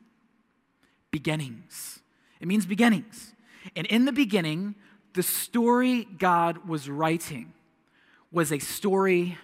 beginnings. 1.10 2.00
It 2.40 2.46
means 2.46 2.64
beginnings. 2.64 3.34
And 3.76 3.86
in 3.88 4.06
the 4.06 4.12
beginning, 4.12 4.76
the 5.14 5.22
story 5.22 6.04
God 6.04 6.68
was 6.68 6.88
writing 6.88 7.52
was 8.32 8.52
a 8.52 8.58
story 8.58 9.38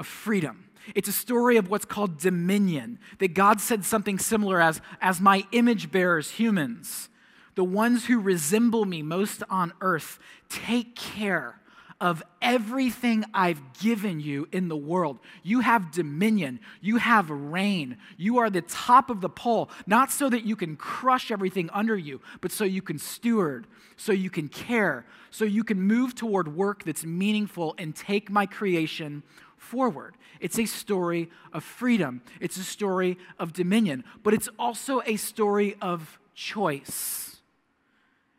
of 0.00 0.06
freedom. 0.06 0.64
It's 0.94 1.08
a 1.08 1.12
story 1.12 1.56
of 1.56 1.68
what's 1.68 1.84
called 1.84 2.18
dominion, 2.18 2.98
that 3.18 3.34
God 3.34 3.60
said 3.60 3.84
something 3.84 4.18
similar 4.18 4.60
as, 4.60 4.80
as 5.00 5.20
my 5.20 5.44
image 5.52 5.90
bearers, 5.90 6.32
humans, 6.32 7.08
the 7.54 7.64
ones 7.64 8.06
who 8.06 8.20
resemble 8.20 8.84
me 8.84 9.02
most 9.02 9.42
on 9.50 9.72
earth, 9.80 10.18
take 10.48 10.94
care 10.94 11.60
of 12.00 12.22
everything 12.40 13.24
I've 13.34 13.60
given 13.80 14.20
you 14.20 14.46
in 14.52 14.68
the 14.68 14.76
world. 14.76 15.18
You 15.42 15.60
have 15.60 15.90
dominion, 15.90 16.60
you 16.80 16.96
have 16.98 17.28
reign, 17.28 17.96
you 18.16 18.38
are 18.38 18.50
the 18.50 18.62
top 18.62 19.10
of 19.10 19.20
the 19.20 19.28
pole, 19.28 19.68
not 19.86 20.12
so 20.12 20.28
that 20.28 20.44
you 20.44 20.54
can 20.54 20.76
crush 20.76 21.30
everything 21.30 21.68
under 21.72 21.96
you, 21.96 22.20
but 22.40 22.52
so 22.52 22.64
you 22.64 22.82
can 22.82 22.98
steward, 22.98 23.66
so 23.96 24.12
you 24.12 24.30
can 24.30 24.48
care, 24.48 25.06
so 25.30 25.44
you 25.44 25.64
can 25.64 25.80
move 25.80 26.14
toward 26.14 26.54
work 26.56 26.84
that's 26.84 27.04
meaningful 27.04 27.74
and 27.78 27.96
take 27.96 28.30
my 28.30 28.46
creation 28.46 29.24
forward. 29.56 30.16
It's 30.38 30.58
a 30.58 30.66
story 30.66 31.30
of 31.52 31.64
freedom, 31.64 32.22
it's 32.40 32.56
a 32.58 32.64
story 32.64 33.18
of 33.40 33.52
dominion, 33.52 34.04
but 34.22 34.34
it's 34.34 34.48
also 34.56 35.02
a 35.04 35.16
story 35.16 35.76
of 35.82 36.20
choice. 36.34 37.40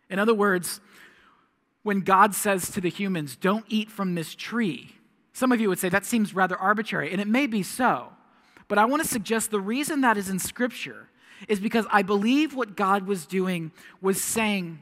In 0.10 0.18
other 0.18 0.34
words, 0.34 0.80
when 1.84 2.02
God 2.02 2.36
says 2.36 2.70
to 2.72 2.82
the 2.82 2.90
humans, 2.90 3.36
Don't 3.36 3.66
eat 3.68 3.90
from 3.90 4.16
this 4.16 4.36
tree, 4.36 4.96
some 5.34 5.52
of 5.52 5.62
you 5.62 5.70
would 5.70 5.80
say 5.80 5.90
that 5.90 6.06
seems 6.06 6.34
rather 6.34 6.58
arbitrary, 6.58 7.12
and 7.12 7.22
it 7.22 7.28
may 7.28 7.48
be 7.48 7.64
so. 7.64 8.10
But 8.68 8.78
I 8.78 8.86
want 8.86 9.02
to 9.02 9.08
suggest 9.08 9.52
the 9.52 9.60
reason 9.60 10.02
that 10.02 10.18
is 10.18 10.30
in 10.30 10.40
Scripture 10.40 11.10
is 11.48 11.60
because 11.60 11.86
I 11.90 12.02
believe 12.02 12.54
what 12.54 12.76
God 12.76 13.08
was 13.08 13.26
doing 13.26 13.72
was 14.02 14.22
saying, 14.22 14.80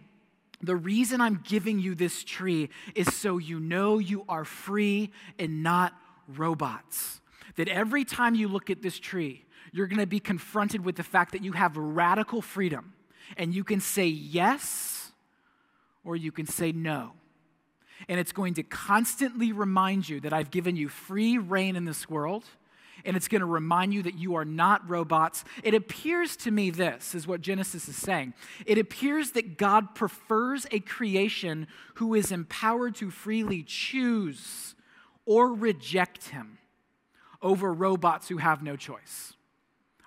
the 0.62 0.76
reason 0.76 1.22
I'm 1.22 1.42
giving 1.48 1.80
you 1.80 1.94
this 1.94 2.24
tree 2.24 2.70
is 2.96 3.14
so 3.14 3.38
you 3.38 3.60
know 3.60 4.00
you 4.00 4.26
are 4.28 4.44
free 4.44 5.12
and 5.38 5.62
not 5.62 5.94
robots. 6.28 7.22
That 7.56 7.68
every 7.68 8.04
time 8.04 8.34
you 8.34 8.48
look 8.48 8.70
at 8.70 8.82
this 8.82 8.98
tree, 8.98 9.46
you're 9.72 9.88
going 9.88 10.00
to 10.00 10.08
be 10.08 10.20
confronted 10.20 10.84
with 10.84 10.96
the 10.96 11.04
fact 11.04 11.34
that 11.34 11.44
you 11.44 11.52
have 11.52 11.78
radical 11.78 12.42
freedom 12.42 12.94
and 13.38 13.54
you 13.54 13.64
can 13.64 13.80
say 13.80 14.08
yes 14.08 14.97
or 16.08 16.16
you 16.16 16.32
can 16.32 16.48
say 16.48 16.72
no. 16.72 17.12
And 18.08 18.20
it's 18.20 18.32
going 18.32 18.54
to 18.56 18.64
constantly 18.64 19.52
remind 19.52 20.08
you 20.08 20.22
that 20.22 20.32
I've 20.32 20.50
given 20.50 20.76
you 20.76 20.88
free 20.88 21.38
reign 21.38 21.76
in 21.76 21.84
this 21.84 22.10
world. 22.10 22.46
And 23.06 23.16
it's 23.16 23.28
going 23.28 23.42
to 23.42 23.46
remind 23.46 23.94
you 23.94 24.02
that 24.04 24.18
you 24.18 24.36
are 24.36 24.46
not 24.46 24.90
robots. 24.90 25.44
It 25.64 25.74
appears 25.74 26.36
to 26.38 26.52
me 26.52 26.70
this 26.70 27.14
is 27.14 27.28
what 27.28 27.42
Genesis 27.42 27.88
is 27.88 27.96
saying. 27.96 28.34
It 28.66 28.78
appears 28.78 29.32
that 29.32 29.58
God 29.58 29.94
prefers 29.94 30.66
a 30.72 30.80
creation 30.80 31.68
who 31.96 32.16
is 32.16 32.32
empowered 32.32 32.96
to 32.96 33.12
freely 33.12 33.62
choose 33.62 34.74
or 35.26 35.54
reject 35.54 36.30
him 36.30 36.58
over 37.42 37.72
robots 37.74 38.30
who 38.30 38.38
have 38.38 38.64
no 38.64 38.76
choice. 38.76 39.37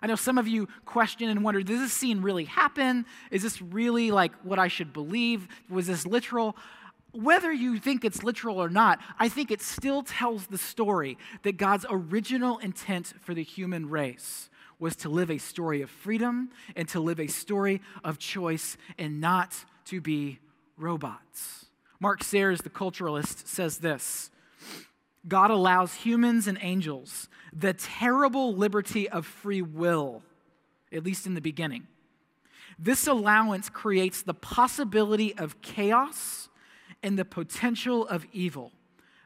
I 0.02 0.06
know 0.06 0.16
some 0.16 0.38
of 0.38 0.48
you 0.48 0.68
question 0.84 1.28
and 1.28 1.44
wonder 1.44 1.62
does 1.62 1.80
this 1.80 1.92
scene 1.92 2.22
really 2.22 2.44
happen? 2.44 3.04
Is 3.30 3.42
this 3.42 3.60
really 3.60 4.10
like 4.10 4.32
what 4.42 4.58
I 4.58 4.68
should 4.68 4.92
believe? 4.92 5.46
Was 5.68 5.86
this 5.86 6.06
literal? 6.06 6.56
Whether 7.12 7.52
you 7.52 7.78
think 7.78 8.04
it's 8.04 8.22
literal 8.22 8.62
or 8.62 8.68
not, 8.68 9.00
I 9.18 9.28
think 9.28 9.50
it 9.50 9.60
still 9.60 10.02
tells 10.02 10.46
the 10.46 10.58
story 10.58 11.18
that 11.42 11.56
God's 11.56 11.84
original 11.90 12.58
intent 12.58 13.14
for 13.20 13.34
the 13.34 13.42
human 13.42 13.88
race 13.88 14.48
was 14.78 14.96
to 14.96 15.08
live 15.08 15.30
a 15.30 15.38
story 15.38 15.82
of 15.82 15.90
freedom 15.90 16.50
and 16.74 16.88
to 16.88 17.00
live 17.00 17.20
a 17.20 17.26
story 17.26 17.82
of 18.02 18.18
choice 18.18 18.76
and 18.98 19.20
not 19.20 19.64
to 19.86 20.00
be 20.00 20.38
robots. 20.78 21.66
Mark 22.00 22.24
Sayers, 22.24 22.62
the 22.62 22.70
culturalist, 22.70 23.46
says 23.46 23.78
this 23.78 24.30
God 25.28 25.50
allows 25.50 25.94
humans 25.94 26.46
and 26.46 26.58
angels 26.60 27.28
the 27.52 27.74
terrible 27.74 28.54
liberty 28.54 29.08
of 29.08 29.26
free 29.26 29.62
will, 29.62 30.22
at 30.92 31.04
least 31.04 31.26
in 31.26 31.34
the 31.34 31.40
beginning. 31.40 31.86
This 32.78 33.06
allowance 33.06 33.68
creates 33.68 34.22
the 34.22 34.34
possibility 34.34 35.36
of 35.36 35.60
chaos 35.60 36.48
and 37.02 37.18
the 37.18 37.24
potential 37.24 38.06
of 38.06 38.26
evil. 38.32 38.72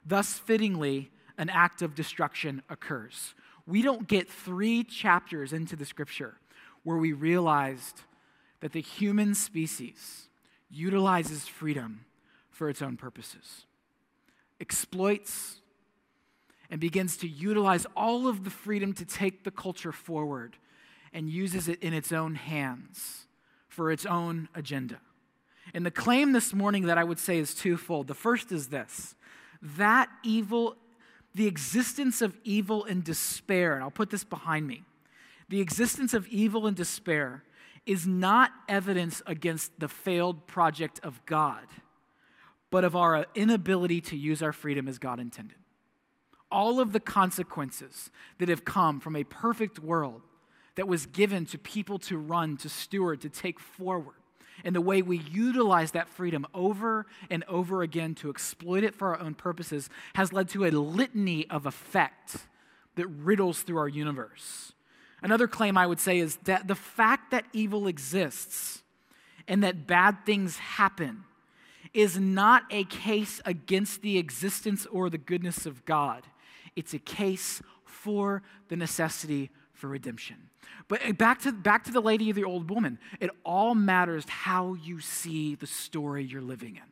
Thus, 0.05 0.35
fittingly, 0.35 1.11
an 1.39 1.49
act 1.51 1.83
of 1.83 1.95
destruction 1.95 2.63
occurs. 2.69 3.35
We 3.67 3.83
don't 3.83 4.09
get 4.09 4.29
three 4.29 4.85
chapters 4.85 5.53
into 5.53 5.77
the 5.77 5.85
scripture 5.85 6.35
where 6.83 6.99
we 6.99 7.13
realized 7.13 8.03
that 8.61 8.73
the 8.73 8.81
human 8.81 9.35
species 9.35 10.29
utilizes 10.71 11.47
freedom 11.47 12.05
for 12.51 12.69
its 12.69 12.83
own 12.83 12.97
purposes, 12.97 13.67
exploits 14.61 15.61
and 16.71 16.81
begins 16.81 17.17
to 17.19 17.29
utilize 17.29 17.87
all 17.97 18.27
of 18.27 18.45
the 18.45 18.51
freedom 18.51 18.93
to 18.95 19.05
take 19.05 19.45
the 19.45 19.51
culture 19.51 19.93
forward 19.93 20.57
and 21.13 21.31
uses 21.31 21.69
it 21.69 21.83
in 21.83 21.95
its 21.95 22.13
own 22.13 22.35
hands 22.35 23.27
for 23.69 23.91
its 23.91 24.05
own 24.07 24.49
agenda. 24.55 25.01
And 25.73 25.85
the 25.85 25.91
claim 25.91 26.33
this 26.33 26.53
morning 26.53 26.87
that 26.87 26.99
I 26.99 27.05
would 27.05 27.19
say 27.19 27.39
is 27.39 27.55
twofold. 27.55 28.07
The 28.07 28.15
first 28.15 28.53
is 28.53 28.69
this 28.69 29.15
that 29.63 30.11
evil, 30.23 30.77
the 31.35 31.47
existence 31.47 32.21
of 32.21 32.37
evil 32.45 32.85
and 32.85 33.03
despair, 33.03 33.75
and 33.75 33.83
I'll 33.83 33.91
put 33.91 34.11
this 34.11 34.25
behind 34.25 34.67
me 34.67 34.85
the 35.49 35.61
existence 35.61 36.15
of 36.15 36.27
evil 36.29 36.67
and 36.67 36.77
despair 36.77 37.45
is 37.87 38.07
not 38.07 38.51
evidence 38.69 39.23
against 39.27 39.79
the 39.79 39.89
failed 39.89 40.47
project 40.47 41.01
of 41.03 41.25
God, 41.27 41.67
but 42.71 42.83
of 42.83 42.97
our 42.97 43.27
inability 43.35 44.01
to 44.01 44.17
use 44.17 44.43
our 44.43 44.53
freedom 44.53 44.89
as 44.89 44.99
God 44.99 45.21
intended 45.21 45.59
all 46.55 46.79
of 46.79 46.93
the 46.93 47.01
consequences 47.01 48.11
that 48.39 48.49
have 48.49 48.65
come 48.65 49.01
from 49.01 49.17
a 49.17 49.25
perfect 49.25 49.81
world 49.81 50.23
that 50.77 50.87
was 50.87 51.07
given 51.07 51.45
to 51.47 51.59
people 51.59 51.99
to 51.99 52.17
run, 52.17 52.57
to 52.57 52.69
steward, 52.69 53.21
to 53.21 53.29
take 53.29 53.59
forward. 53.59 54.15
And 54.65 54.75
the 54.75 54.81
way 54.81 55.03
we 55.03 55.19
utilize 55.19 55.91
that 55.91 56.09
freedom 56.09 56.47
over 56.55 57.07
and 57.29 57.43
over 57.49 57.83
again 57.83 58.15
to 58.17 58.31
exploit 58.31 58.85
it 58.85 58.95
for 58.95 59.09
our 59.09 59.21
own 59.21 59.35
purposes 59.35 59.91
has 60.15 60.33
led 60.33 60.49
to 60.51 60.65
a 60.65 60.71
litany 60.71 61.51
of 61.51 61.67
effect 61.67 62.37
that 62.95 63.09
riddles 63.09 63.63
through 63.63 63.79
our 63.79 63.89
universe. 63.89 64.73
Another 65.23 65.49
claim 65.49 65.77
I 65.77 65.89
would 65.89 65.99
say 65.99 66.19
is 66.19 66.37
that 66.45 66.69
the 66.69 66.77
fact 66.77 67.33
that 67.33 67.47
evil 67.53 67.89
exists 67.89 68.83
and 69.49 69.65
that 69.65 69.89
bad 69.89 70.25
things 70.25 70.57
happen 70.59 71.25
is 71.93 72.17
not 72.19 72.63
a 72.71 72.85
case 72.85 73.41
against 73.45 74.03
the 74.03 74.19
existence 74.19 74.87
or 74.87 75.11
the 75.11 75.19
goodness 75.19 75.67
of 75.67 75.85
God. 75.85 76.23
It's 76.77 76.95
a 76.95 76.99
case 76.99 77.63
for 77.85 78.43
the 78.69 78.77
necessity 78.77 79.51
for 79.73 79.89
redemption. 79.89 80.37
But 80.89 81.07
uh, 81.07 81.13
back 81.13 81.41
to, 81.43 81.53
back 81.53 81.85
to 81.85 81.93
the 81.93 82.01
lady 82.01 82.31
of 82.31 82.37
the 82.37 82.45
old 82.45 82.71
woman, 82.71 82.99
it 83.21 83.31
all 83.45 83.75
matters 83.75 84.25
how 84.29 84.75
you 84.75 85.01
see 85.01 85.55
the 85.55 85.67
story 85.67 86.25
you're 86.25 86.43
living 86.43 86.77
in. 86.77 86.83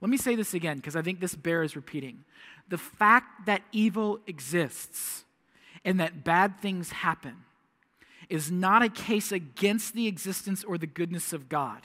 Let 0.00 0.10
me 0.10 0.16
say 0.16 0.34
this 0.34 0.52
again 0.52 0.76
because 0.76 0.96
I 0.96 1.02
think 1.02 1.20
this 1.20 1.34
bears 1.34 1.76
repeating. 1.76 2.24
The 2.68 2.78
fact 2.78 3.46
that 3.46 3.62
evil 3.70 4.18
exists 4.26 5.24
and 5.84 6.00
that 6.00 6.24
bad 6.24 6.60
things 6.60 6.90
happen 6.90 7.36
is 8.28 8.50
not 8.50 8.82
a 8.82 8.88
case 8.88 9.30
against 9.30 9.94
the 9.94 10.06
existence 10.06 10.64
or 10.64 10.78
the 10.78 10.86
goodness 10.86 11.32
of 11.32 11.48
God. 11.48 11.82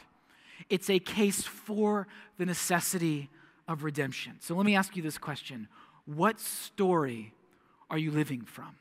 It's 0.70 0.90
a 0.90 1.00
case 1.00 1.44
for 1.44 2.08
the 2.38 2.46
necessity 2.46 3.30
of 3.68 3.84
redemption. 3.84 4.38
So 4.40 4.56
let 4.56 4.66
me 4.66 4.76
ask 4.76 4.96
you 4.96 5.04
this 5.04 5.18
question 5.18 5.68
What 6.08 6.40
story 6.40 7.34
are 7.90 7.98
you 7.98 8.12
living 8.12 8.42
from? 8.42 8.78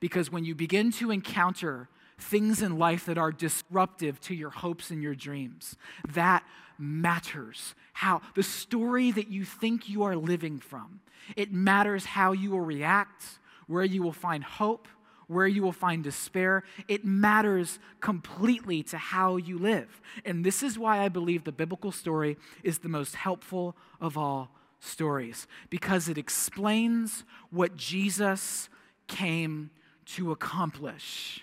Because 0.00 0.30
when 0.30 0.44
you 0.44 0.54
begin 0.56 0.90
to 0.92 1.12
encounter 1.12 1.88
things 2.18 2.62
in 2.62 2.78
life 2.78 3.06
that 3.06 3.16
are 3.16 3.30
disruptive 3.30 4.20
to 4.22 4.34
your 4.34 4.50
hopes 4.50 4.90
and 4.90 5.02
your 5.02 5.14
dreams, 5.14 5.76
that 6.08 6.44
matters. 6.78 7.74
How 7.92 8.22
the 8.34 8.42
story 8.42 9.12
that 9.12 9.28
you 9.28 9.44
think 9.44 9.88
you 9.88 10.02
are 10.02 10.16
living 10.16 10.58
from, 10.58 11.00
it 11.36 11.52
matters 11.52 12.04
how 12.04 12.32
you 12.32 12.50
will 12.50 12.60
react, 12.60 13.24
where 13.68 13.84
you 13.84 14.02
will 14.02 14.12
find 14.12 14.42
hope, 14.42 14.88
where 15.28 15.46
you 15.46 15.62
will 15.62 15.70
find 15.70 16.02
despair. 16.02 16.64
It 16.88 17.04
matters 17.04 17.78
completely 18.00 18.82
to 18.84 18.98
how 18.98 19.36
you 19.36 19.58
live. 19.58 20.00
And 20.24 20.44
this 20.44 20.64
is 20.64 20.76
why 20.76 20.98
I 20.98 21.08
believe 21.08 21.44
the 21.44 21.52
biblical 21.52 21.92
story 21.92 22.36
is 22.64 22.80
the 22.80 22.88
most 22.88 23.14
helpful 23.14 23.76
of 24.00 24.18
all 24.18 24.50
stories, 24.82 25.46
because 25.70 26.08
it 26.08 26.18
explains 26.18 27.24
what 27.50 27.76
Jesus 27.76 28.68
came 29.06 29.70
to 30.04 30.32
accomplish. 30.32 31.40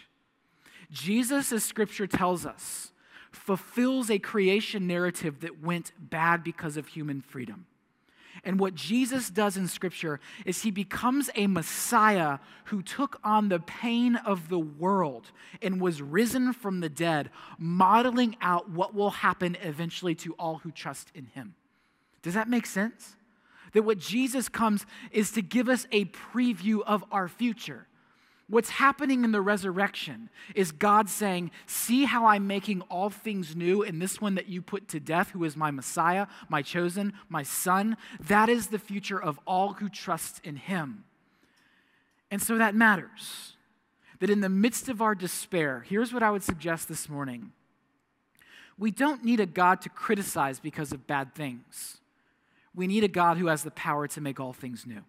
Jesus, 0.92 1.52
as 1.52 1.64
scripture 1.64 2.08
tells 2.08 2.46
us, 2.46 2.92
fulfills 3.32 4.10
a 4.10 4.20
creation 4.20 4.88
narrative 4.88 5.40
that 5.42 5.64
went 5.64 5.92
bad 5.98 6.44
because 6.44 6.78
of 6.78 6.88
human 6.88 7.22
freedom. 7.22 7.66
And 8.44 8.60
what 8.60 8.76
Jesus 8.76 9.30
does 9.30 9.58
in 9.58 9.68
Scripture 9.68 10.20
is 10.46 10.62
he 10.62 10.72
becomes 10.72 11.30
a 11.36 11.48
Messiah 11.48 12.40
who 12.66 12.82
took 12.82 13.20
on 13.24 13.50
the 13.50 13.60
pain 13.60 14.16
of 14.16 14.48
the 14.48 14.60
world 14.60 15.32
and 15.62 15.82
was 15.82 16.02
risen 16.02 16.54
from 16.54 16.80
the 16.80 16.90
dead, 16.90 17.32
modeling 17.58 18.38
out 18.42 18.70
what 18.70 18.96
will 18.96 19.10
happen 19.10 19.58
eventually 19.62 20.16
to 20.16 20.34
all 20.34 20.60
who 20.60 20.72
trust 20.72 21.12
in 21.14 21.26
him. 21.28 21.56
Does 22.22 22.34
that 22.34 22.50
make 22.50 22.66
sense? 22.66 23.16
That 23.74 23.84
what 23.84 23.98
Jesus 23.98 24.50
comes 24.50 24.86
is 25.12 25.32
to 25.32 25.42
give 25.42 25.70
us 25.70 25.88
a 25.92 26.06
preview 26.06 26.82
of 26.86 27.04
our 27.12 27.28
future. 27.28 27.88
What's 28.50 28.72
happening 28.72 29.24
in 29.24 29.32
the 29.32 29.42
resurrection 29.42 30.32
is 30.56 30.72
God 30.72 31.08
saying, 31.08 31.52
See 31.68 32.06
how 32.06 32.26
I'm 32.26 32.48
making 32.48 32.82
all 32.90 33.12
things 33.12 33.56
new 33.56 33.84
in 33.84 34.00
this 34.00 34.20
one 34.20 34.34
that 34.36 34.50
you 34.50 34.64
put 34.64 34.88
to 34.90 35.00
death, 35.00 35.30
who 35.32 35.44
is 35.44 35.56
my 35.56 35.70
Messiah, 35.70 36.26
my 36.50 36.64
chosen, 36.64 37.14
my 37.30 37.44
Son. 37.44 37.96
That 38.20 38.50
is 38.50 38.68
the 38.68 38.80
future 38.80 39.22
of 39.22 39.40
all 39.46 39.74
who 39.74 39.88
trust 39.88 40.42
in 40.44 40.56
Him. 40.56 41.04
And 42.32 42.42
so 42.42 42.58
that 42.58 42.74
matters. 42.74 43.56
That 44.20 44.32
in 44.32 44.42
the 44.42 44.50
midst 44.50 44.90
of 44.90 45.02
our 45.02 45.14
despair, 45.14 45.86
here's 45.88 46.12
what 46.12 46.24
I 46.24 46.32
would 46.32 46.44
suggest 46.44 46.88
this 46.88 47.08
morning 47.08 47.52
we 48.80 48.92
don't 48.92 49.26
need 49.26 49.42
a 49.42 49.46
God 49.46 49.82
to 49.82 49.90
criticize 49.90 50.60
because 50.60 50.92
of 50.94 51.06
bad 51.06 51.36
things. 51.36 52.00
We 52.76 52.88
need 52.88 53.04
a 53.04 53.08
God 53.08 53.38
who 53.38 53.48
has 53.48 53.64
the 53.64 53.72
power 53.72 54.08
to 54.08 54.22
make 54.22 54.40
all 54.40 54.54
things 54.54 54.86
new. 54.86 55.04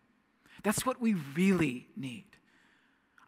That's 0.63 0.85
what 0.85 1.01
we 1.01 1.15
really 1.35 1.89
need. 1.97 2.25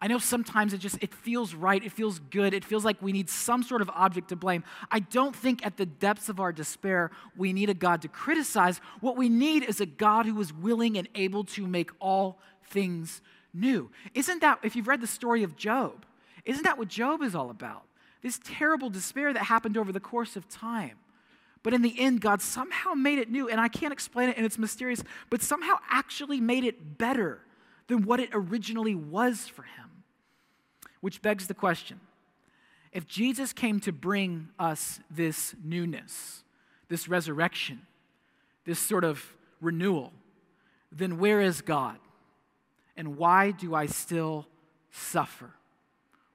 I 0.03 0.07
know 0.07 0.17
sometimes 0.17 0.73
it 0.73 0.79
just 0.79 1.01
it 1.01 1.13
feels 1.13 1.55
right, 1.55 1.81
it 1.81 1.93
feels 1.93 2.19
good, 2.19 2.53
it 2.53 2.65
feels 2.65 2.83
like 2.83 3.01
we 3.01 3.13
need 3.13 3.29
some 3.29 3.63
sort 3.63 3.81
of 3.81 3.89
object 3.91 4.27
to 4.29 4.35
blame. 4.35 4.65
I 4.91 4.99
don't 4.99 5.33
think 5.33 5.65
at 5.65 5.77
the 5.77 5.85
depths 5.85 6.27
of 6.27 6.41
our 6.41 6.51
despair 6.51 7.09
we 7.37 7.53
need 7.53 7.69
a 7.69 7.73
God 7.73 8.01
to 8.01 8.09
criticize. 8.09 8.81
What 8.99 9.15
we 9.15 9.29
need 9.29 9.63
is 9.63 9.79
a 9.79 9.85
God 9.85 10.25
who 10.25 10.41
is 10.41 10.51
willing 10.51 10.97
and 10.97 11.07
able 11.15 11.45
to 11.45 11.65
make 11.65 11.89
all 12.01 12.37
things 12.65 13.21
new. 13.53 13.91
Isn't 14.13 14.41
that 14.41 14.59
if 14.61 14.75
you've 14.75 14.89
read 14.89 14.99
the 14.99 15.07
story 15.07 15.41
of 15.41 15.55
Job, 15.55 16.05
isn't 16.43 16.63
that 16.63 16.77
what 16.77 16.89
Job 16.89 17.21
is 17.21 17.33
all 17.33 17.49
about? 17.49 17.83
This 18.21 18.41
terrible 18.43 18.89
despair 18.89 19.31
that 19.31 19.43
happened 19.43 19.77
over 19.77 19.93
the 19.93 20.01
course 20.01 20.35
of 20.35 20.49
time. 20.49 20.97
But 21.63 21.73
in 21.73 21.81
the 21.81 21.97
end, 21.97 22.19
God 22.19 22.41
somehow 22.41 22.93
made 22.93 23.19
it 23.19 23.31
new, 23.31 23.47
and 23.47 23.59
I 23.59 23.69
can't 23.69 23.93
explain 23.93 24.29
it, 24.29 24.37
and 24.37 24.45
it's 24.45 24.57
mysterious, 24.57 25.01
but 25.29 25.41
somehow 25.41 25.75
actually 25.89 26.41
made 26.41 26.65
it 26.65 26.97
better 26.97 27.39
than 27.87 28.03
what 28.03 28.19
it 28.19 28.29
originally 28.33 28.95
was 28.95 29.47
for 29.47 29.63
him. 29.63 30.03
Which 30.99 31.21
begs 31.21 31.47
the 31.47 31.53
question 31.53 31.99
if 32.91 33.07
Jesus 33.07 33.53
came 33.53 33.79
to 33.81 33.91
bring 33.91 34.49
us 34.59 34.99
this 35.09 35.55
newness, 35.63 36.43
this 36.89 37.07
resurrection, 37.07 37.81
this 38.65 38.77
sort 38.77 39.03
of 39.03 39.33
renewal, 39.59 40.13
then 40.91 41.17
where 41.17 41.41
is 41.41 41.61
God? 41.61 41.97
And 42.95 43.17
why 43.17 43.49
do 43.51 43.73
I 43.73 43.87
still 43.87 44.47
suffer? 44.91 45.49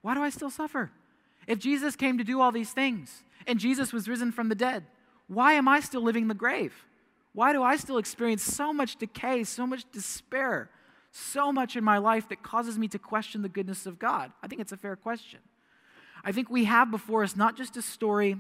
Why 0.02 0.14
do 0.14 0.22
I 0.22 0.30
still 0.30 0.50
suffer? 0.50 0.90
If 1.46 1.60
Jesus 1.60 1.94
came 1.94 2.18
to 2.18 2.24
do 2.24 2.40
all 2.40 2.50
these 2.50 2.72
things 2.72 3.22
and 3.46 3.60
Jesus 3.60 3.92
was 3.92 4.08
risen 4.08 4.32
from 4.32 4.48
the 4.48 4.56
dead, 4.56 4.84
why 5.28 5.52
am 5.52 5.68
I 5.68 5.80
still 5.80 6.02
living 6.02 6.22
in 6.22 6.28
the 6.28 6.34
grave? 6.34 6.74
Why 7.32 7.52
do 7.52 7.62
I 7.62 7.76
still 7.76 7.98
experience 7.98 8.42
so 8.42 8.72
much 8.72 8.96
decay, 8.96 9.44
so 9.44 9.66
much 9.66 9.84
despair? 9.92 10.70
so 11.10 11.52
much 11.52 11.76
in 11.76 11.84
my 11.84 11.98
life 11.98 12.28
that 12.28 12.42
causes 12.42 12.78
me 12.78 12.88
to 12.88 12.98
question 12.98 13.42
the 13.42 13.48
goodness 13.48 13.86
of 13.86 13.98
God? 13.98 14.32
I 14.42 14.48
think 14.48 14.60
it's 14.60 14.72
a 14.72 14.76
fair 14.76 14.96
question. 14.96 15.40
I 16.24 16.32
think 16.32 16.50
we 16.50 16.64
have 16.64 16.90
before 16.90 17.22
us 17.22 17.36
not 17.36 17.56
just 17.56 17.76
a 17.76 17.82
story, 17.82 18.36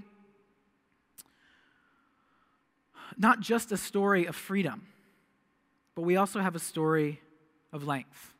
not 3.16 3.40
just 3.40 3.72
a 3.72 3.76
story 3.76 4.26
of 4.26 4.36
freedom, 4.36 4.86
but 5.94 6.02
we 6.02 6.16
also 6.16 6.40
have 6.40 6.54
a 6.54 6.60
story 6.60 7.20
of 7.72 7.86
length. 7.86 8.34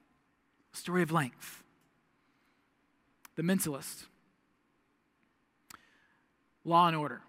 A 0.74 0.76
story 0.76 1.02
of 1.02 1.10
length. 1.10 1.62
The 3.36 3.42
Mentalist, 3.42 4.06
Law 6.64 6.88
and 6.88 6.96
Order, 6.96 7.22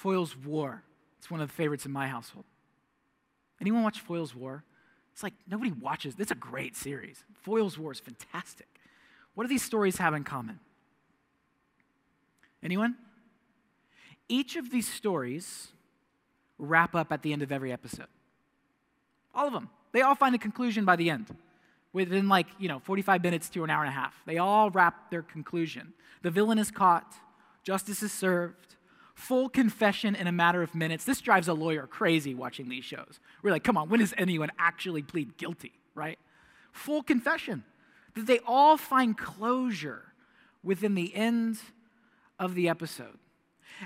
Foyle's 0.00 0.34
War. 0.34 0.82
It's 1.18 1.30
one 1.30 1.42
of 1.42 1.48
the 1.48 1.54
favorites 1.54 1.84
in 1.84 1.92
my 1.92 2.08
household. 2.08 2.46
Anyone 3.60 3.82
watch 3.82 4.00
Foyle's 4.00 4.34
War? 4.34 4.64
It's 5.12 5.22
like 5.22 5.34
nobody 5.46 5.72
watches. 5.72 6.14
It's 6.18 6.30
a 6.30 6.36
great 6.36 6.74
series. 6.74 7.22
Foyle's 7.34 7.78
War 7.78 7.92
is 7.92 8.00
fantastic. 8.00 8.66
What 9.34 9.44
do 9.44 9.48
these 9.48 9.62
stories 9.62 9.98
have 9.98 10.14
in 10.14 10.24
common? 10.24 10.58
Anyone? 12.62 12.96
Each 14.26 14.56
of 14.56 14.70
these 14.70 14.88
stories 14.88 15.68
wrap 16.58 16.94
up 16.94 17.12
at 17.12 17.20
the 17.20 17.34
end 17.34 17.42
of 17.42 17.52
every 17.52 17.70
episode. 17.70 18.08
All 19.34 19.48
of 19.48 19.52
them. 19.52 19.68
They 19.92 20.00
all 20.00 20.14
find 20.14 20.34
a 20.34 20.38
conclusion 20.38 20.86
by 20.86 20.96
the 20.96 21.10
end. 21.10 21.26
Within 21.92 22.26
like, 22.26 22.46
you 22.58 22.68
know, 22.68 22.78
45 22.78 23.22
minutes 23.22 23.50
to 23.50 23.64
an 23.64 23.68
hour 23.68 23.82
and 23.82 23.90
a 23.90 23.94
half. 23.94 24.14
They 24.24 24.38
all 24.38 24.70
wrap 24.70 25.10
their 25.10 25.22
conclusion. 25.22 25.92
The 26.22 26.30
villain 26.30 26.58
is 26.58 26.70
caught, 26.70 27.16
justice 27.64 28.02
is 28.02 28.12
served, 28.12 28.76
full 29.20 29.48
confession 29.48 30.14
in 30.14 30.26
a 30.26 30.32
matter 30.32 30.62
of 30.62 30.74
minutes. 30.74 31.04
This 31.04 31.20
drives 31.20 31.46
a 31.46 31.54
lawyer 31.54 31.86
crazy 31.86 32.34
watching 32.34 32.68
these 32.68 32.84
shows. 32.84 33.20
We're 33.42 33.50
like, 33.50 33.64
come 33.64 33.76
on, 33.76 33.88
when 33.88 34.00
does 34.00 34.14
anyone 34.16 34.50
actually 34.58 35.02
plead 35.02 35.36
guilty, 35.36 35.72
right? 35.94 36.18
Full 36.72 37.02
confession. 37.02 37.62
That 38.14 38.26
they 38.26 38.40
all 38.46 38.76
find 38.76 39.16
closure 39.16 40.14
within 40.62 40.94
the 40.94 41.14
end 41.14 41.58
of 42.38 42.54
the 42.54 42.68
episode. 42.68 43.18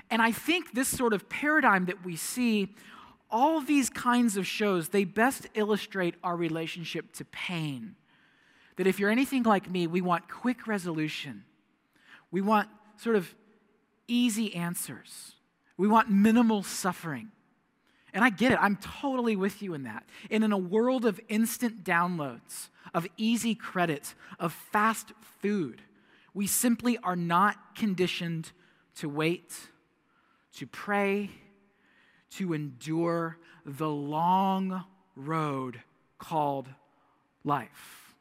And 0.09 0.21
I 0.21 0.31
think 0.31 0.73
this 0.73 0.87
sort 0.87 1.13
of 1.13 1.29
paradigm 1.29 1.85
that 1.85 2.03
we 2.05 2.15
see, 2.15 2.73
all 3.29 3.61
these 3.61 3.89
kinds 3.89 4.37
of 4.37 4.47
shows, 4.47 4.89
they 4.89 5.03
best 5.03 5.47
illustrate 5.53 6.15
our 6.23 6.35
relationship 6.35 7.11
to 7.13 7.25
pain. 7.25 7.95
That 8.77 8.87
if 8.87 8.99
you're 8.99 9.09
anything 9.09 9.43
like 9.43 9.69
me, 9.69 9.87
we 9.87 10.01
want 10.01 10.29
quick 10.29 10.67
resolution. 10.67 11.43
We 12.31 12.41
want 12.41 12.69
sort 12.97 13.15
of 13.15 13.33
easy 14.07 14.55
answers. 14.55 15.33
We 15.77 15.87
want 15.87 16.09
minimal 16.09 16.63
suffering. 16.63 17.31
And 18.13 18.23
I 18.23 18.29
get 18.29 18.53
it, 18.53 18.59
I'm 18.61 18.77
totally 18.77 19.35
with 19.35 19.61
you 19.61 19.73
in 19.73 19.83
that. 19.83 20.05
And 20.31 20.43
in 20.43 20.53
a 20.53 20.57
world 20.57 21.05
of 21.05 21.19
instant 21.27 21.83
downloads, 21.83 22.69
of 22.93 23.05
easy 23.17 23.55
credit, 23.55 24.13
of 24.39 24.53
fast 24.53 25.11
food, 25.41 25.81
we 26.33 26.47
simply 26.47 26.97
are 26.99 27.17
not 27.17 27.75
conditioned 27.75 28.51
to 28.95 29.09
wait, 29.09 29.53
to 30.53 30.65
pray, 30.65 31.29
to 32.31 32.53
endure 32.53 33.37
the 33.65 33.89
long 33.89 34.85
road 35.17 35.81
called 36.17 36.69
life, 37.43 38.15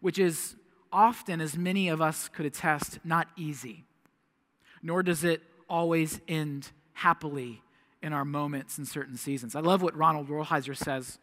which 0.00 0.18
is 0.18 0.56
often, 0.92 1.40
as 1.40 1.56
many 1.56 1.88
of 1.88 2.02
us 2.02 2.28
could 2.28 2.44
attest, 2.44 2.98
not 3.02 3.28
easy 3.36 3.86
nor 4.82 5.02
does 5.02 5.24
it 5.24 5.42
always 5.68 6.20
end 6.28 6.70
happily 6.94 7.62
in 8.02 8.12
our 8.12 8.24
moments 8.24 8.78
in 8.78 8.84
certain 8.84 9.16
seasons. 9.16 9.54
I 9.54 9.60
love 9.60 9.82
what 9.82 9.96
Ronald 9.96 10.28
Rolheiser 10.28 10.76
says. 10.76 11.18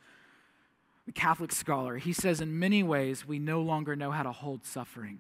the 1.06 1.12
Catholic 1.12 1.52
scholar, 1.52 1.98
he 1.98 2.14
says, 2.14 2.40
in 2.40 2.60
many 2.60 2.84
ways, 2.84 3.28
we 3.28 3.40
no 3.40 3.62
longer 3.62 3.96
know 3.96 4.12
how 4.12 4.22
to 4.22 4.32
hold 4.32 4.64
suffering. 4.64 5.20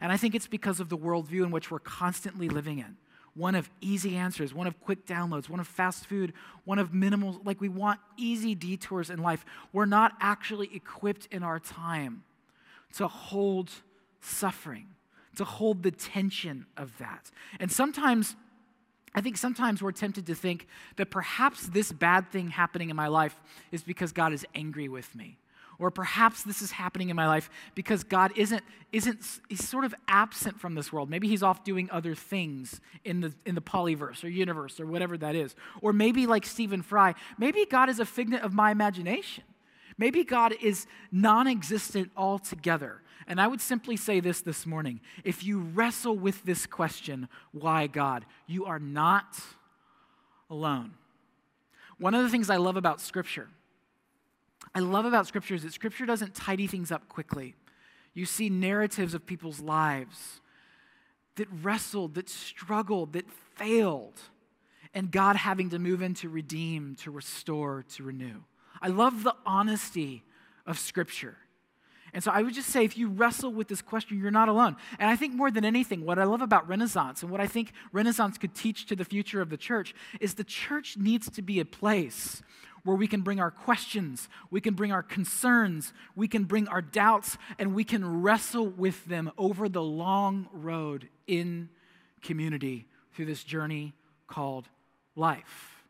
And 0.00 0.12
I 0.12 0.16
think 0.16 0.34
it's 0.34 0.46
because 0.46 0.78
of 0.78 0.88
the 0.88 0.96
worldview 0.96 1.42
in 1.44 1.50
which 1.50 1.70
we're 1.70 1.80
constantly 1.80 2.48
living 2.48 2.78
in 2.78 2.96
one 3.34 3.54
of 3.54 3.70
easy 3.80 4.16
answers, 4.16 4.52
one 4.52 4.66
of 4.66 4.80
quick 4.80 5.06
downloads, 5.06 5.48
one 5.48 5.60
of 5.60 5.68
fast 5.68 6.06
food, 6.06 6.32
one 6.64 6.78
of 6.78 6.92
minimal, 6.92 7.40
like 7.44 7.60
we 7.60 7.68
want 7.68 8.00
easy 8.16 8.54
detours 8.54 9.10
in 9.10 9.22
life. 9.22 9.44
We're 9.72 9.86
not 9.86 10.12
actually 10.20 10.74
equipped 10.74 11.28
in 11.30 11.44
our 11.44 11.60
time 11.60 12.24
to 12.94 13.06
hold 13.06 13.70
suffering, 14.20 14.86
to 15.36 15.44
hold 15.44 15.82
the 15.82 15.90
tension 15.90 16.66
of 16.76 16.96
that. 16.98 17.30
And 17.60 17.70
sometimes, 17.70 18.36
I 19.14 19.20
think 19.20 19.36
sometimes 19.36 19.82
we're 19.82 19.92
tempted 19.92 20.26
to 20.26 20.34
think 20.34 20.66
that 20.96 21.10
perhaps 21.10 21.68
this 21.68 21.92
bad 21.92 22.30
thing 22.30 22.48
happening 22.48 22.90
in 22.90 22.96
my 22.96 23.08
life 23.08 23.40
is 23.72 23.82
because 23.82 24.12
God 24.12 24.32
is 24.32 24.46
angry 24.54 24.88
with 24.88 25.14
me. 25.14 25.38
Or 25.80 25.92
perhaps 25.92 26.42
this 26.42 26.60
is 26.60 26.72
happening 26.72 27.08
in 27.08 27.14
my 27.14 27.28
life 27.28 27.48
because 27.76 28.02
God 28.02 28.32
isn't, 28.36 28.62
isn't 28.92 29.40
he's 29.48 29.66
sort 29.66 29.84
of 29.84 29.94
absent 30.08 30.58
from 30.58 30.74
this 30.74 30.92
world. 30.92 31.08
Maybe 31.08 31.28
he's 31.28 31.42
off 31.42 31.62
doing 31.62 31.88
other 31.92 32.16
things 32.16 32.80
in 33.04 33.20
the, 33.20 33.32
in 33.46 33.54
the 33.54 33.60
polyverse 33.60 34.24
or 34.24 34.28
universe 34.28 34.80
or 34.80 34.86
whatever 34.86 35.16
that 35.18 35.36
is. 35.36 35.54
Or 35.80 35.92
maybe, 35.92 36.26
like 36.26 36.44
Stephen 36.44 36.82
Fry, 36.82 37.14
maybe 37.38 37.64
God 37.64 37.88
is 37.88 38.00
a 38.00 38.04
figment 38.04 38.42
of 38.42 38.52
my 38.52 38.72
imagination. 38.72 39.44
Maybe 39.98 40.24
God 40.24 40.54
is 40.60 40.86
non 41.12 41.46
existent 41.46 42.10
altogether. 42.16 43.02
And 43.28 43.40
I 43.40 43.46
would 43.46 43.60
simply 43.60 43.96
say 43.96 44.20
this 44.20 44.40
this 44.40 44.66
morning 44.66 45.00
if 45.22 45.44
you 45.44 45.60
wrestle 45.60 46.16
with 46.16 46.42
this 46.44 46.66
question, 46.66 47.28
why 47.52 47.86
God, 47.86 48.24
you 48.46 48.64
are 48.64 48.78
not 48.78 49.38
alone. 50.50 50.94
One 51.98 52.14
of 52.14 52.22
the 52.22 52.30
things 52.30 52.48
I 52.48 52.56
love 52.56 52.76
about 52.76 53.00
Scripture 53.00 53.48
I 54.74 54.80
love 54.80 55.04
about 55.04 55.26
Scripture 55.26 55.54
is 55.54 55.62
that 55.62 55.72
Scripture 55.72 56.06
doesn't 56.06 56.34
tidy 56.34 56.66
things 56.66 56.92
up 56.92 57.08
quickly. 57.08 57.54
You 58.14 58.26
see 58.26 58.50
narratives 58.50 59.14
of 59.14 59.26
people's 59.26 59.60
lives 59.60 60.40
that 61.36 61.48
wrestled, 61.62 62.14
that 62.14 62.28
struggled, 62.28 63.12
that 63.12 63.30
failed, 63.56 64.20
and 64.92 65.10
God 65.10 65.36
having 65.36 65.70
to 65.70 65.78
move 65.78 66.02
in 66.02 66.14
to 66.14 66.28
redeem, 66.28 66.96
to 66.96 67.10
restore, 67.10 67.84
to 67.94 68.02
renew. 68.02 68.42
I 68.82 68.88
love 68.88 69.22
the 69.22 69.34
honesty 69.46 70.24
of 70.66 70.78
Scripture. 70.78 71.36
And 72.12 72.22
so 72.22 72.30
I 72.30 72.42
would 72.42 72.54
just 72.54 72.70
say, 72.70 72.84
if 72.84 72.96
you 72.96 73.08
wrestle 73.08 73.52
with 73.52 73.68
this 73.68 73.82
question, 73.82 74.18
you're 74.18 74.30
not 74.30 74.48
alone. 74.48 74.76
And 74.98 75.10
I 75.10 75.16
think 75.16 75.34
more 75.34 75.50
than 75.50 75.64
anything, 75.64 76.04
what 76.04 76.18
I 76.18 76.24
love 76.24 76.42
about 76.42 76.68
Renaissance 76.68 77.22
and 77.22 77.30
what 77.30 77.40
I 77.40 77.46
think 77.46 77.72
Renaissance 77.92 78.38
could 78.38 78.54
teach 78.54 78.86
to 78.86 78.96
the 78.96 79.04
future 79.04 79.40
of 79.40 79.50
the 79.50 79.56
church 79.56 79.94
is 80.20 80.34
the 80.34 80.44
church 80.44 80.96
needs 80.96 81.30
to 81.30 81.42
be 81.42 81.60
a 81.60 81.64
place 81.64 82.42
where 82.84 82.96
we 82.96 83.06
can 83.06 83.20
bring 83.20 83.40
our 83.40 83.50
questions, 83.50 84.28
we 84.50 84.60
can 84.60 84.74
bring 84.74 84.92
our 84.92 85.02
concerns, 85.02 85.92
we 86.16 86.28
can 86.28 86.44
bring 86.44 86.68
our 86.68 86.80
doubts, 86.80 87.36
and 87.58 87.74
we 87.74 87.84
can 87.84 88.22
wrestle 88.22 88.66
with 88.66 89.04
them 89.06 89.30
over 89.36 89.68
the 89.68 89.82
long 89.82 90.48
road 90.52 91.08
in 91.26 91.68
community 92.22 92.86
through 93.12 93.26
this 93.26 93.44
journey 93.44 93.92
called 94.26 94.68
life. 95.16 95.82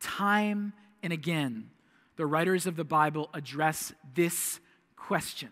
Time 0.00 0.72
and 1.02 1.12
again, 1.12 1.70
the 2.16 2.26
writers 2.26 2.66
of 2.66 2.76
the 2.76 2.84
Bible 2.84 3.30
address 3.34 3.92
this 4.14 4.60
question. 4.96 5.50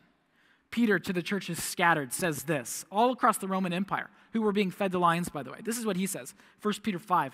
Peter 0.71 0.99
to 0.99 1.13
the 1.13 1.23
churches 1.23 1.63
scattered 1.63 2.13
says 2.13 2.45
this 2.45 2.85
all 2.91 3.13
across 3.13 3.39
the 3.39 3.49
Roman 3.49 3.73
Empire, 3.73 4.11
who 4.33 4.43
were 4.43 4.53
being 4.53 4.71
fed 4.71 4.93
to 4.93 4.99
lions, 4.99 5.29
by 5.29 5.43
the 5.43 5.51
way. 5.51 5.59
This 5.65 5.79
is 5.79 5.87
what 5.87 5.97
he 5.97 6.07
says 6.07 6.35
1 6.63 6.75
Peter 6.83 6.99
5 6.99 7.33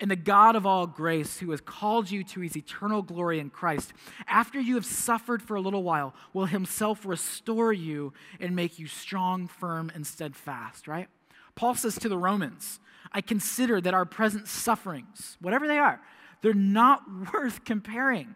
and 0.00 0.10
the 0.10 0.16
God 0.16 0.56
of 0.56 0.64
all 0.64 0.86
grace, 0.86 1.38
who 1.38 1.50
has 1.50 1.60
called 1.60 2.10
you 2.10 2.24
to 2.24 2.40
his 2.40 2.56
eternal 2.56 3.02
glory 3.02 3.38
in 3.38 3.50
Christ, 3.50 3.92
after 4.26 4.58
you 4.58 4.74
have 4.76 4.86
suffered 4.86 5.42
for 5.42 5.56
a 5.56 5.60
little 5.60 5.82
while, 5.82 6.14
will 6.32 6.46
himself 6.46 7.04
restore 7.04 7.72
you 7.72 8.14
and 8.40 8.56
make 8.56 8.78
you 8.78 8.86
strong, 8.86 9.46
firm, 9.46 9.92
and 9.94 10.06
steadfast, 10.06 10.88
right? 10.88 11.08
Paul 11.54 11.74
says 11.74 11.98
to 11.98 12.08
the 12.08 12.16
Romans, 12.16 12.80
I 13.12 13.20
consider 13.20 13.80
that 13.82 13.92
our 13.92 14.06
present 14.06 14.48
sufferings, 14.48 15.36
whatever 15.40 15.68
they 15.68 15.78
are, 15.78 16.00
they're 16.40 16.54
not 16.54 17.02
worth 17.34 17.64
comparing 17.64 18.34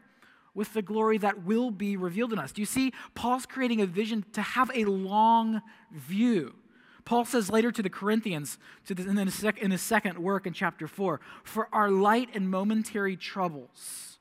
with 0.55 0.73
the 0.73 0.83
glory 0.83 1.19
that 1.19 1.45
will 1.45 1.71
be 1.71 1.97
revealed 1.97 2.33
in 2.33 2.39
us. 2.39 2.53
Do 2.53 2.63
you 2.63 2.67
see? 2.67 2.93
Paul's 3.15 3.47
creating 3.47 3.81
a 3.81 3.87
vision 3.87 4.25
to 4.33 4.43
have 4.43 4.71
a 4.75 4.85
long 4.85 5.63
view 5.93 6.55
Paul 7.05 7.25
says 7.25 7.51
later 7.51 7.71
to 7.71 7.83
the 7.83 7.91
Corinthians, 7.91 8.59
to 8.87 8.95
the, 8.95 9.09
in, 9.09 9.17
his 9.17 9.35
sec, 9.35 9.59
in 9.59 9.71
his 9.71 9.83
second 9.83 10.19
work 10.19 10.47
in 10.47 10.53
chapter 10.53 10.89
4, 10.89 11.21
for 11.43 11.69
our 11.73 11.91
light 11.91 12.31
and 12.35 12.51
momentary 12.51 13.17
troubles 13.17 14.19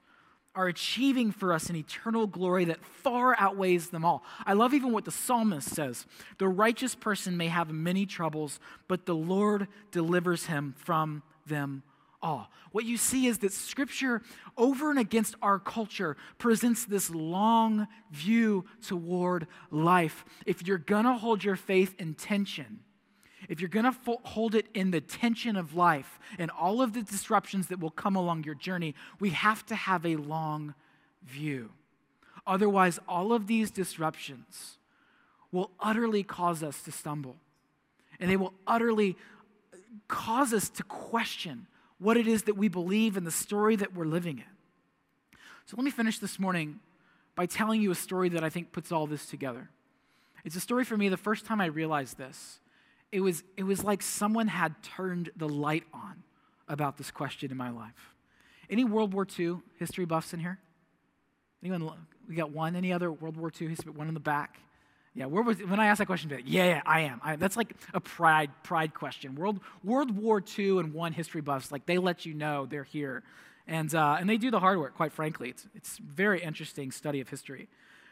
are 0.55 0.67
achieving 0.67 1.31
for 1.31 1.51
us 1.51 1.69
an 1.69 1.75
eternal 1.75 2.27
glory 2.27 2.65
that 2.65 2.83
far 2.85 3.35
outweighs 3.39 3.89
them 3.89 4.05
all. 4.05 4.23
I 4.45 4.53
love 4.53 4.73
even 4.73 4.91
what 4.91 5.05
the 5.05 5.11
psalmist 5.11 5.69
says 5.69 6.05
the 6.37 6.47
righteous 6.47 6.93
person 6.93 7.37
may 7.37 7.47
have 7.47 7.71
many 7.71 8.05
troubles, 8.05 8.59
but 8.87 9.05
the 9.05 9.15
Lord 9.15 9.67
delivers 9.91 10.45
him 10.45 10.75
from 10.77 11.23
them 11.47 11.83
all. 12.23 12.49
What 12.71 12.85
you 12.85 12.97
see 12.97 13.27
is 13.27 13.37
that 13.39 13.53
Scripture, 13.53 14.23
over 14.57 14.89
and 14.89 14.97
against 14.97 15.35
our 15.43 15.59
culture, 15.59 16.17
presents 16.39 16.85
this 16.85 17.11
long 17.11 17.87
view 18.11 18.65
toward 18.81 19.45
life. 19.69 20.25
If 20.47 20.65
you're 20.65 20.79
going 20.79 21.05
to 21.05 21.13
hold 21.13 21.43
your 21.43 21.55
faith 21.55 21.93
in 21.99 22.15
tension, 22.15 22.79
if 23.47 23.59
you're 23.59 23.69
going 23.69 23.85
to 23.85 23.91
fo- 23.91 24.21
hold 24.23 24.55
it 24.55 24.67
in 24.73 24.89
the 24.91 25.01
tension 25.01 25.55
of 25.55 25.75
life 25.75 26.19
and 26.39 26.49
all 26.49 26.81
of 26.81 26.93
the 26.93 27.03
disruptions 27.03 27.67
that 27.67 27.79
will 27.79 27.91
come 27.91 28.15
along 28.15 28.45
your 28.45 28.55
journey, 28.55 28.95
we 29.19 29.29
have 29.31 29.65
to 29.67 29.75
have 29.75 30.05
a 30.05 30.15
long 30.15 30.73
view. 31.23 31.69
Otherwise, 32.47 32.99
all 33.07 33.33
of 33.33 33.47
these 33.47 33.69
disruptions 33.69 34.77
will 35.51 35.71
utterly 35.79 36.23
cause 36.23 36.63
us 36.63 36.81
to 36.83 36.91
stumble. 36.91 37.35
And 38.19 38.29
they 38.29 38.37
will 38.37 38.53
utterly 38.65 39.15
uh, 39.71 39.77
cause 40.07 40.53
us 40.53 40.69
to 40.69 40.83
question 40.83 41.67
what 42.03 42.17
it 42.17 42.27
is 42.27 42.43
that 42.43 42.57
we 42.57 42.67
believe 42.67 43.15
and 43.15 43.25
the 43.25 43.31
story 43.31 43.75
that 43.77 43.95
we're 43.95 44.05
living 44.05 44.39
in. 44.39 45.37
So 45.65 45.77
let 45.77 45.85
me 45.85 45.91
finish 45.91 46.19
this 46.19 46.37
morning 46.37 46.79
by 47.35 47.45
telling 47.45 47.81
you 47.81 47.91
a 47.91 47.95
story 47.95 48.29
that 48.29 48.43
I 48.43 48.49
think 48.49 48.71
puts 48.71 48.91
all 48.91 49.07
this 49.07 49.25
together. 49.25 49.69
It's 50.43 50.55
a 50.55 50.59
story 50.59 50.83
for 50.83 50.97
me, 50.97 51.07
the 51.07 51.17
first 51.17 51.45
time 51.45 51.61
I 51.61 51.67
realized 51.67 52.17
this, 52.17 52.59
it 53.11 53.21
was, 53.21 53.43
it 53.55 53.63
was 53.63 53.83
like 53.83 54.01
someone 54.01 54.47
had 54.47 54.75
turned 54.83 55.29
the 55.37 55.47
light 55.47 55.85
on 55.93 56.23
about 56.67 56.97
this 56.97 57.11
question 57.11 57.51
in 57.51 57.57
my 57.57 57.69
life. 57.69 58.15
Any 58.69 58.83
World 58.83 59.13
War 59.13 59.25
II 59.39 59.57
history 59.77 60.05
buffs 60.05 60.33
in 60.33 60.39
here? 60.39 60.59
Anyone? 61.63 61.89
We 62.27 62.35
got 62.35 62.51
one. 62.51 62.75
Any 62.75 62.91
other 62.91 63.11
World 63.11 63.37
War 63.37 63.51
II 63.59 63.67
history? 63.67 63.91
One 63.91 64.07
in 64.07 64.13
the 64.13 64.19
back. 64.19 64.57
Yeah, 65.15 65.27
where 65.27 65.43
was 65.43 65.59
when 65.59 65.79
I 65.79 65.87
asked 65.87 65.99
that 65.99 66.07
question? 66.07 66.31
Yeah, 66.45 66.65
yeah, 66.65 66.81
I 66.85 67.01
am. 67.01 67.21
I, 67.23 67.35
that's 67.35 67.55
like 67.55 67.75
a 67.93 67.99
pride 67.99 68.49
pride 68.63 68.95
question. 68.95 69.35
World 69.35 69.59
World 69.83 70.11
War 70.17 70.43
II 70.57 70.79
and 70.79 70.93
one 70.93 71.13
history 71.13 71.41
buffs 71.41 71.71
like 71.71 71.85
they 71.85 71.99
let 71.99 72.25
you 72.25 72.33
know 72.33 72.65
they're 72.65 72.83
here, 72.83 73.21
and 73.67 73.93
uh, 73.93 74.17
and 74.19 74.27
they 74.27 74.37
do 74.37 74.49
the 74.49 74.59
hard 74.59 74.79
work. 74.79 74.95
Quite 74.95 75.13
frankly, 75.13 75.49
it's 75.49 75.67
it's 75.75 75.97
very 75.97 76.41
interesting 76.41 76.91
study 76.91 77.19
of 77.21 77.29
history. 77.29 77.67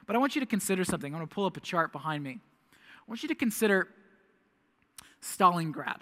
But 0.06 0.16
I 0.16 0.20
want 0.20 0.36
you 0.36 0.42
to 0.42 0.48
consider 0.48 0.84
something. 0.84 1.12
I'm 1.12 1.20
going 1.20 1.28
to 1.28 1.34
pull 1.34 1.46
up 1.46 1.58
a 1.58 1.60
chart 1.60 1.92
behind 1.92 2.24
me. 2.24 2.40
I 2.74 3.04
want 3.08 3.24
you 3.24 3.30
to 3.30 3.36
consider 3.36 3.88
Stalingrad. 5.22 6.02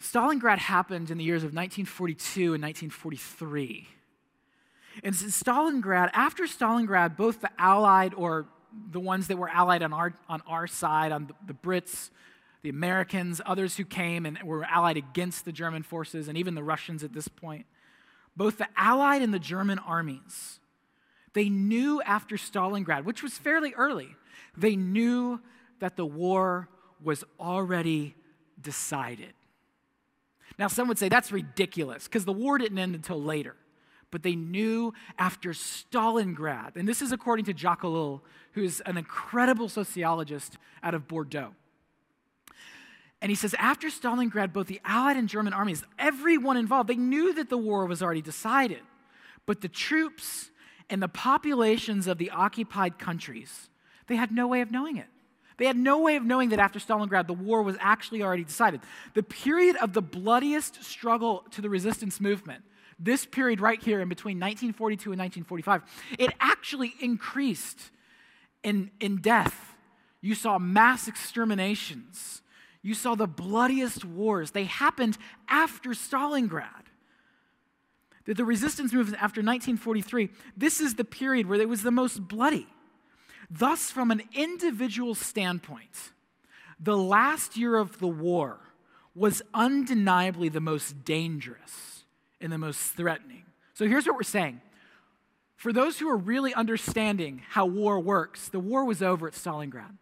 Stalingrad 0.00 0.58
happened 0.58 1.10
in 1.10 1.18
the 1.18 1.24
years 1.24 1.42
of 1.42 1.54
1942 1.54 2.54
and 2.54 2.62
1943. 2.62 3.88
And 5.02 5.14
Stalingrad, 5.14 6.10
after 6.12 6.44
Stalingrad, 6.44 7.16
both 7.16 7.40
the 7.40 7.50
Allied 7.58 8.14
or 8.14 8.46
the 8.90 9.00
ones 9.00 9.28
that 9.28 9.38
were 9.38 9.48
allied 9.48 9.82
on 9.82 9.92
our, 9.92 10.14
on 10.28 10.42
our 10.46 10.66
side, 10.66 11.12
on 11.12 11.26
the, 11.26 11.34
the 11.46 11.54
Brits, 11.54 12.10
the 12.62 12.68
Americans, 12.68 13.40
others 13.44 13.76
who 13.76 13.84
came 13.84 14.24
and 14.24 14.40
were 14.42 14.64
allied 14.64 14.96
against 14.96 15.44
the 15.44 15.52
German 15.52 15.82
forces, 15.82 16.28
and 16.28 16.38
even 16.38 16.54
the 16.54 16.62
Russians 16.62 17.02
at 17.02 17.12
this 17.12 17.28
point. 17.28 17.66
Both 18.36 18.58
the 18.58 18.68
Allied 18.76 19.22
and 19.22 19.34
the 19.34 19.38
German 19.38 19.78
armies, 19.78 20.60
they 21.34 21.48
knew 21.48 22.00
after 22.02 22.36
Stalingrad, 22.36 23.04
which 23.04 23.22
was 23.22 23.36
fairly 23.36 23.74
early, 23.74 24.16
they 24.56 24.76
knew 24.76 25.40
that 25.80 25.96
the 25.96 26.06
war 26.06 26.68
was 27.02 27.24
already 27.40 28.14
decided. 28.60 29.32
Now, 30.58 30.68
some 30.68 30.88
would 30.88 30.98
say 30.98 31.08
that's 31.08 31.32
ridiculous 31.32 32.04
because 32.04 32.24
the 32.24 32.32
war 32.32 32.58
didn't 32.58 32.78
end 32.78 32.94
until 32.94 33.20
later 33.20 33.56
but 34.12 34.22
they 34.22 34.36
knew 34.36 34.92
after 35.18 35.50
Stalingrad, 35.50 36.76
and 36.76 36.86
this 36.86 37.02
is 37.02 37.10
according 37.10 37.46
to 37.46 37.52
Jacques 37.52 37.82
Ellul, 37.82 38.20
who's 38.52 38.80
an 38.82 38.96
incredible 38.96 39.68
sociologist 39.68 40.58
out 40.84 40.94
of 40.94 41.08
Bordeaux. 41.08 41.54
And 43.22 43.30
he 43.30 43.34
says, 43.34 43.54
after 43.58 43.88
Stalingrad, 43.88 44.52
both 44.52 44.66
the 44.66 44.80
Allied 44.84 45.16
and 45.16 45.28
German 45.28 45.54
armies, 45.54 45.82
everyone 45.98 46.56
involved, 46.56 46.90
they 46.90 46.96
knew 46.96 47.32
that 47.34 47.48
the 47.48 47.56
war 47.56 47.86
was 47.86 48.02
already 48.02 48.20
decided. 48.20 48.80
But 49.46 49.62
the 49.62 49.68
troops 49.68 50.50
and 50.90 51.02
the 51.02 51.08
populations 51.08 52.06
of 52.06 52.18
the 52.18 52.30
occupied 52.30 52.98
countries, 52.98 53.70
they 54.08 54.16
had 54.16 54.30
no 54.30 54.46
way 54.46 54.60
of 54.60 54.70
knowing 54.70 54.98
it. 54.98 55.06
They 55.56 55.66
had 55.66 55.76
no 55.76 56.00
way 56.00 56.16
of 56.16 56.24
knowing 56.24 56.50
that 56.50 56.58
after 56.58 56.78
Stalingrad, 56.78 57.28
the 57.28 57.32
war 57.32 57.62
was 57.62 57.76
actually 57.80 58.22
already 58.22 58.44
decided. 58.44 58.80
The 59.14 59.22
period 59.22 59.76
of 59.76 59.94
the 59.94 60.02
bloodiest 60.02 60.82
struggle 60.82 61.44
to 61.52 61.62
the 61.62 61.70
resistance 61.70 62.20
movement 62.20 62.64
this 62.98 63.26
period 63.26 63.60
right 63.60 63.82
here 63.82 64.00
in 64.00 64.08
between 64.08 64.38
1942 64.38 65.12
and 65.12 65.20
1945, 65.20 65.82
it 66.18 66.32
actually 66.40 66.94
increased 67.00 67.90
in, 68.62 68.90
in 69.00 69.16
death. 69.20 69.74
You 70.20 70.34
saw 70.34 70.58
mass 70.58 71.08
exterminations. 71.08 72.42
You 72.82 72.94
saw 72.94 73.14
the 73.14 73.26
bloodiest 73.26 74.04
wars. 74.04 74.50
They 74.50 74.64
happened 74.64 75.18
after 75.48 75.90
Stalingrad. 75.90 76.86
The, 78.24 78.34
the 78.34 78.44
resistance 78.44 78.92
movement 78.92 79.16
after 79.16 79.40
1943, 79.40 80.30
this 80.56 80.80
is 80.80 80.94
the 80.94 81.04
period 81.04 81.48
where 81.48 81.60
it 81.60 81.68
was 81.68 81.82
the 81.82 81.90
most 81.90 82.28
bloody. 82.28 82.68
Thus, 83.50 83.90
from 83.90 84.10
an 84.10 84.22
individual 84.32 85.14
standpoint, 85.14 86.12
the 86.80 86.96
last 86.96 87.56
year 87.56 87.76
of 87.76 87.98
the 87.98 88.08
war 88.08 88.58
was 89.14 89.42
undeniably 89.52 90.48
the 90.48 90.60
most 90.60 91.04
dangerous 91.04 91.91
and 92.42 92.52
the 92.52 92.58
most 92.58 92.80
threatening. 92.80 93.44
So 93.74 93.86
here's 93.86 94.06
what 94.06 94.16
we're 94.16 94.22
saying. 94.22 94.60
For 95.56 95.72
those 95.72 95.98
who 95.98 96.08
are 96.08 96.16
really 96.16 96.52
understanding 96.54 97.42
how 97.50 97.66
war 97.66 98.00
works, 98.00 98.48
the 98.48 98.58
war 98.58 98.84
was 98.84 99.02
over 99.02 99.28
at 99.28 99.34
Stalingrad. 99.34 99.96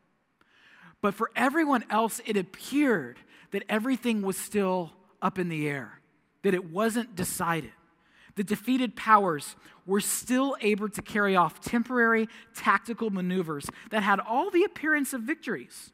But 1.01 1.15
for 1.15 1.31
everyone 1.37 1.85
else, 1.91 2.21
it 2.25 2.37
appeared 2.37 3.19
that 3.51 3.65
everything 3.69 4.23
was 4.23 4.37
still 4.37 4.93
up 5.21 5.39
in 5.39 5.49
the 5.49 5.69
air, 5.69 6.01
that 6.43 6.55
it 6.55 6.71
wasn't 6.71 7.15
decided. 7.15 7.73
The 8.37 8.45
defeated 8.45 8.97
powers 8.97 9.57
were 9.87 10.01
still 10.01 10.57
able 10.61 10.89
to 10.89 11.03
carry 11.03 11.37
off 11.37 11.61
temporary 11.61 12.29
tactical 12.55 13.11
maneuvers 13.11 13.69
that 13.91 14.03
had 14.03 14.21
all 14.21 14.51
the 14.51 14.65
appearance 14.65 15.13
of 15.13 15.23
victories. 15.23 15.93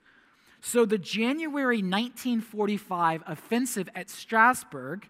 So 0.61 0.85
the 0.85 0.99
January 0.99 1.79
1945 1.79 3.23
offensive 3.27 3.89
at 3.95 4.11
Strasbourg, 4.11 5.09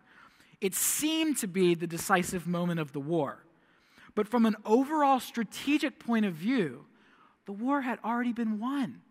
it 0.61 0.75
seemed 0.75 1.37
to 1.39 1.47
be 1.47 1.75
the 1.75 1.87
decisive 1.87 2.47
moment 2.47 2.81
of 2.81 2.93
the 2.93 3.01
war. 3.01 3.45
But 4.15 4.29
from 4.29 4.47
an 4.47 4.57
overall 4.65 5.21
strategic 5.21 5.99
point 5.99 6.25
of 6.25 6.35
view, 6.35 6.87
the 7.45 7.53
war 7.53 7.83
had 7.83 7.99
already 8.05 8.33
been 8.33 8.59
won. 8.59 9.03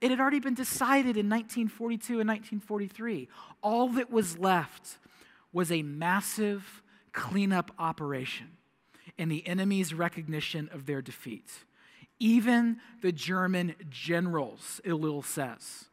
It 0.00 0.10
had 0.10 0.20
already 0.20 0.40
been 0.40 0.54
decided 0.54 1.16
in 1.16 1.28
1942 1.28 2.20
and 2.20 2.28
1943. 2.28 3.28
All 3.62 3.88
that 3.90 4.10
was 4.10 4.38
left 4.38 4.98
was 5.52 5.70
a 5.70 5.82
massive 5.82 6.82
cleanup 7.12 7.70
operation 7.78 8.48
and 9.18 9.30
the 9.30 9.46
enemy's 9.46 9.94
recognition 9.94 10.68
of 10.72 10.86
their 10.86 11.02
defeat. 11.02 11.50
Even 12.18 12.78
the 13.00 13.12
German 13.12 13.74
generals, 13.88 14.80
Ellul 14.84 15.24
says, 15.24 15.86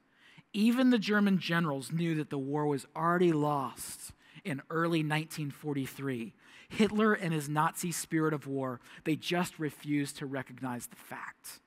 even 0.54 0.90
the 0.90 1.00
German 1.00 1.38
generals 1.38 1.92
knew 1.92 2.16
that 2.16 2.30
the 2.30 2.38
war 2.38 2.66
was 2.66 2.86
already 2.96 3.32
lost 3.32 4.12
in 4.44 4.62
early 4.70 5.00
1943. 5.00 6.34
Hitler 6.70 7.14
and 7.14 7.34
his 7.34 7.50
Nazi 7.50 7.92
spirit 7.92 8.34
of 8.34 8.48
war, 8.48 8.80
they 9.04 9.16
just 9.16 9.58
refused 9.60 10.18
to 10.18 10.26
recognize 10.26 10.88
the 10.88 10.96
fact. 10.96 11.60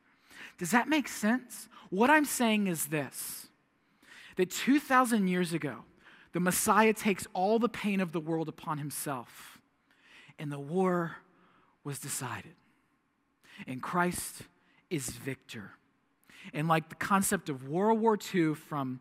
Does 0.58 0.70
that 0.70 0.88
make 0.88 1.08
sense? 1.08 1.68
What 1.90 2.10
I'm 2.10 2.24
saying 2.24 2.68
is 2.68 2.86
this 2.86 3.48
that 4.36 4.50
2,000 4.50 5.28
years 5.28 5.52
ago, 5.52 5.84
the 6.32 6.40
Messiah 6.40 6.94
takes 6.94 7.26
all 7.34 7.58
the 7.58 7.68
pain 7.68 8.00
of 8.00 8.12
the 8.12 8.20
world 8.20 8.48
upon 8.48 8.78
himself, 8.78 9.60
and 10.38 10.50
the 10.50 10.58
war 10.58 11.16
was 11.84 11.98
decided. 11.98 12.54
And 13.66 13.82
Christ 13.82 14.42
is 14.88 15.10
victor. 15.10 15.72
And 16.52 16.68
like 16.68 16.88
the 16.88 16.94
concept 16.94 17.48
of 17.48 17.68
World 17.68 18.00
War 18.00 18.18
II 18.34 18.54
from, 18.54 19.00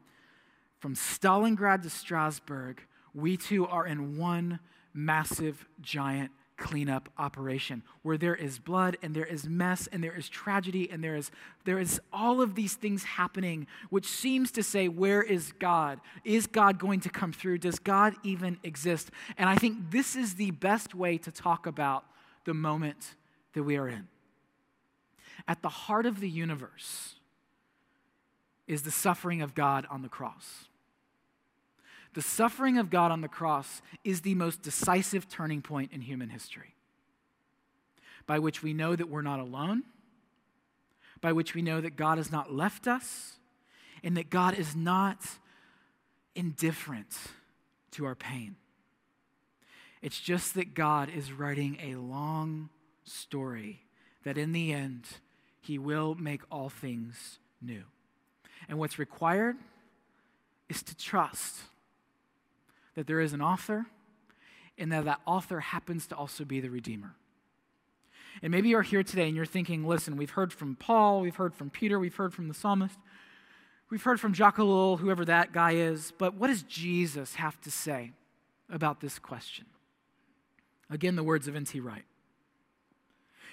from 0.79 0.95
Stalingrad 0.95 1.84
to 1.84 1.89
Strasbourg, 1.89 2.81
we 3.13 3.38
too 3.38 3.67
are 3.67 3.86
in 3.86 4.17
one 4.17 4.60
massive, 4.93 5.65
giant 5.82 6.32
cleanup 6.62 7.10
operation 7.17 7.82
where 8.04 8.17
there 8.17 8.36
is 8.36 8.60
blood 8.60 8.95
and 9.02 9.15
there 9.15 9.26
is 9.26 9.50
mess 9.50 9.88
and 9.91 10.04
there 10.04 10.15
is 10.15 10.30
tragedy 10.30 10.89
and 10.91 11.04
there 11.04 11.15
is, 11.15 11.32
there 11.65 11.80
is 11.80 12.00
all 12.13 12.39
of 12.39 12.54
these 12.54 12.76
things 12.76 13.04
happening, 13.04 13.65
which 13.89 14.06
seems 14.06 14.52
to 14.52 14.62
say, 14.62 14.88
Where 14.88 15.24
is 15.24 15.54
God? 15.60 16.00
Is 16.24 16.47
God 16.47 16.78
going 16.78 17.00
to 17.02 17.10
come 17.10 17.34
through? 17.34 17.58
Does 17.58 17.80
God 17.80 18.13
even 18.24 18.60
exist? 18.63 19.10
And 19.38 19.50
I 19.50 19.56
think 19.56 19.91
this 19.91 20.15
is 20.15 20.36
the 20.36 20.52
best 20.52 20.93
way 20.93 21.17
to 21.17 21.32
talk 21.32 21.65
about 21.65 22.06
the 22.45 22.54
moment 22.54 23.15
that 23.54 23.63
we 23.63 23.76
are 23.78 23.89
in. 23.89 24.08
At 25.47 25.62
the 25.63 25.69
heart 25.69 26.06
of 26.06 26.19
the 26.19 26.30
universe 26.30 27.15
is 28.67 28.84
the 28.84 28.91
suffering 28.91 29.41
of 29.41 29.56
God 29.56 29.88
on 29.89 30.04
the 30.04 30.10
cross. 30.10 30.67
The 32.13 32.21
suffering 32.21 32.78
of 32.78 32.89
God 32.89 33.12
on 33.12 33.21
the 33.21 33.28
cross 33.28 33.82
is 34.04 34.21
the 34.21 34.36
most 34.36 34.62
decisive 34.62 35.30
turning 35.30 35.62
point 35.62 35.91
in 35.93 36.02
human 36.02 36.30
history, 36.30 36.76
by 38.26 38.39
which 38.39 38.62
we 38.62 38.74
know 38.74 38.95
that 38.95 39.10
we're 39.10 39.21
not 39.21 39.39
alone, 39.39 39.84
by 41.21 41.32
which 41.32 41.54
we 41.54 41.62
know 41.62 41.80
that 41.80 41.95
God 41.95 42.17
has 42.17 42.32
not 42.32 42.54
left 42.54 42.88
us, 42.88 43.38
and 44.04 44.17
that 44.17 44.30
God 44.30 44.58
is 44.58 44.76
not 44.76 45.19
indifferent 46.36 47.15
to 47.91 48.06
our 48.06 48.15
pain. 48.15 48.56
It's 50.02 50.19
just 50.19 50.56
that 50.56 50.74
God 50.74 51.10
is 51.10 51.32
writing 51.32 51.78
a 51.82 51.95
long 51.95 52.69
story 53.04 53.84
that 54.24 54.38
in 54.38 54.52
the 54.52 54.74
end, 54.74 55.06
He 55.62 55.78
will 55.78 56.15
make 56.15 56.41
all 56.52 56.69
things 56.69 57.39
new. 57.62 57.84
And 58.67 58.80
what's 58.80 59.00
required 59.00 59.58
is 60.69 60.82
to 60.84 60.95
trust 60.95 61.58
that 62.95 63.08
there 63.08 63.19
is 63.19 63.34
an 63.34 63.41
author 63.41 63.86
and 64.77 64.91
that 64.91 65.06
that 65.06 65.21
author 65.25 65.60
happens 65.60 66.08
to 66.08 66.15
also 66.15 66.43
be 66.43 66.60
the 66.60 66.69
Redeemer. 66.69 67.15
And 68.41 68.51
maybe 68.51 68.69
you're 68.69 68.82
here 68.82 69.04
today 69.04 69.27
and 69.27 69.36
you're 69.36 69.45
thinking, 69.45 69.86
listen, 69.86 70.15
we've 70.15 70.32
heard 70.32 70.54
from 70.54 70.75
Paul, 70.75 71.21
we've 71.21 71.36
heard 71.36 71.54
from 71.54 71.69
Peter, 71.69 71.99
we've 71.99 72.15
heard 72.15 72.34
from 72.34 72.47
the 72.47 72.54
psalmist, 72.54 72.97
we've 73.89 74.04
heard 74.04 74.19
from 74.19 74.34
Jacques 74.34 74.58
Ellul, 74.58 74.99
whoever 74.99 75.25
that 75.25 75.51
guy 75.51 75.73
is, 75.73 76.13
but 76.17 76.36
what 76.36 76.47
does 76.47 76.63
Jesus 76.63 77.36
have 77.36 77.60
to 77.62 77.71
say 77.71 78.12
about 78.69 79.01
this 79.01 79.19
question? 79.19 79.65
Again, 80.89 81.15
the 81.15 81.23
words 81.23 81.47
of 81.47 81.56
N.T. 81.56 81.80
Wright. 81.80 82.06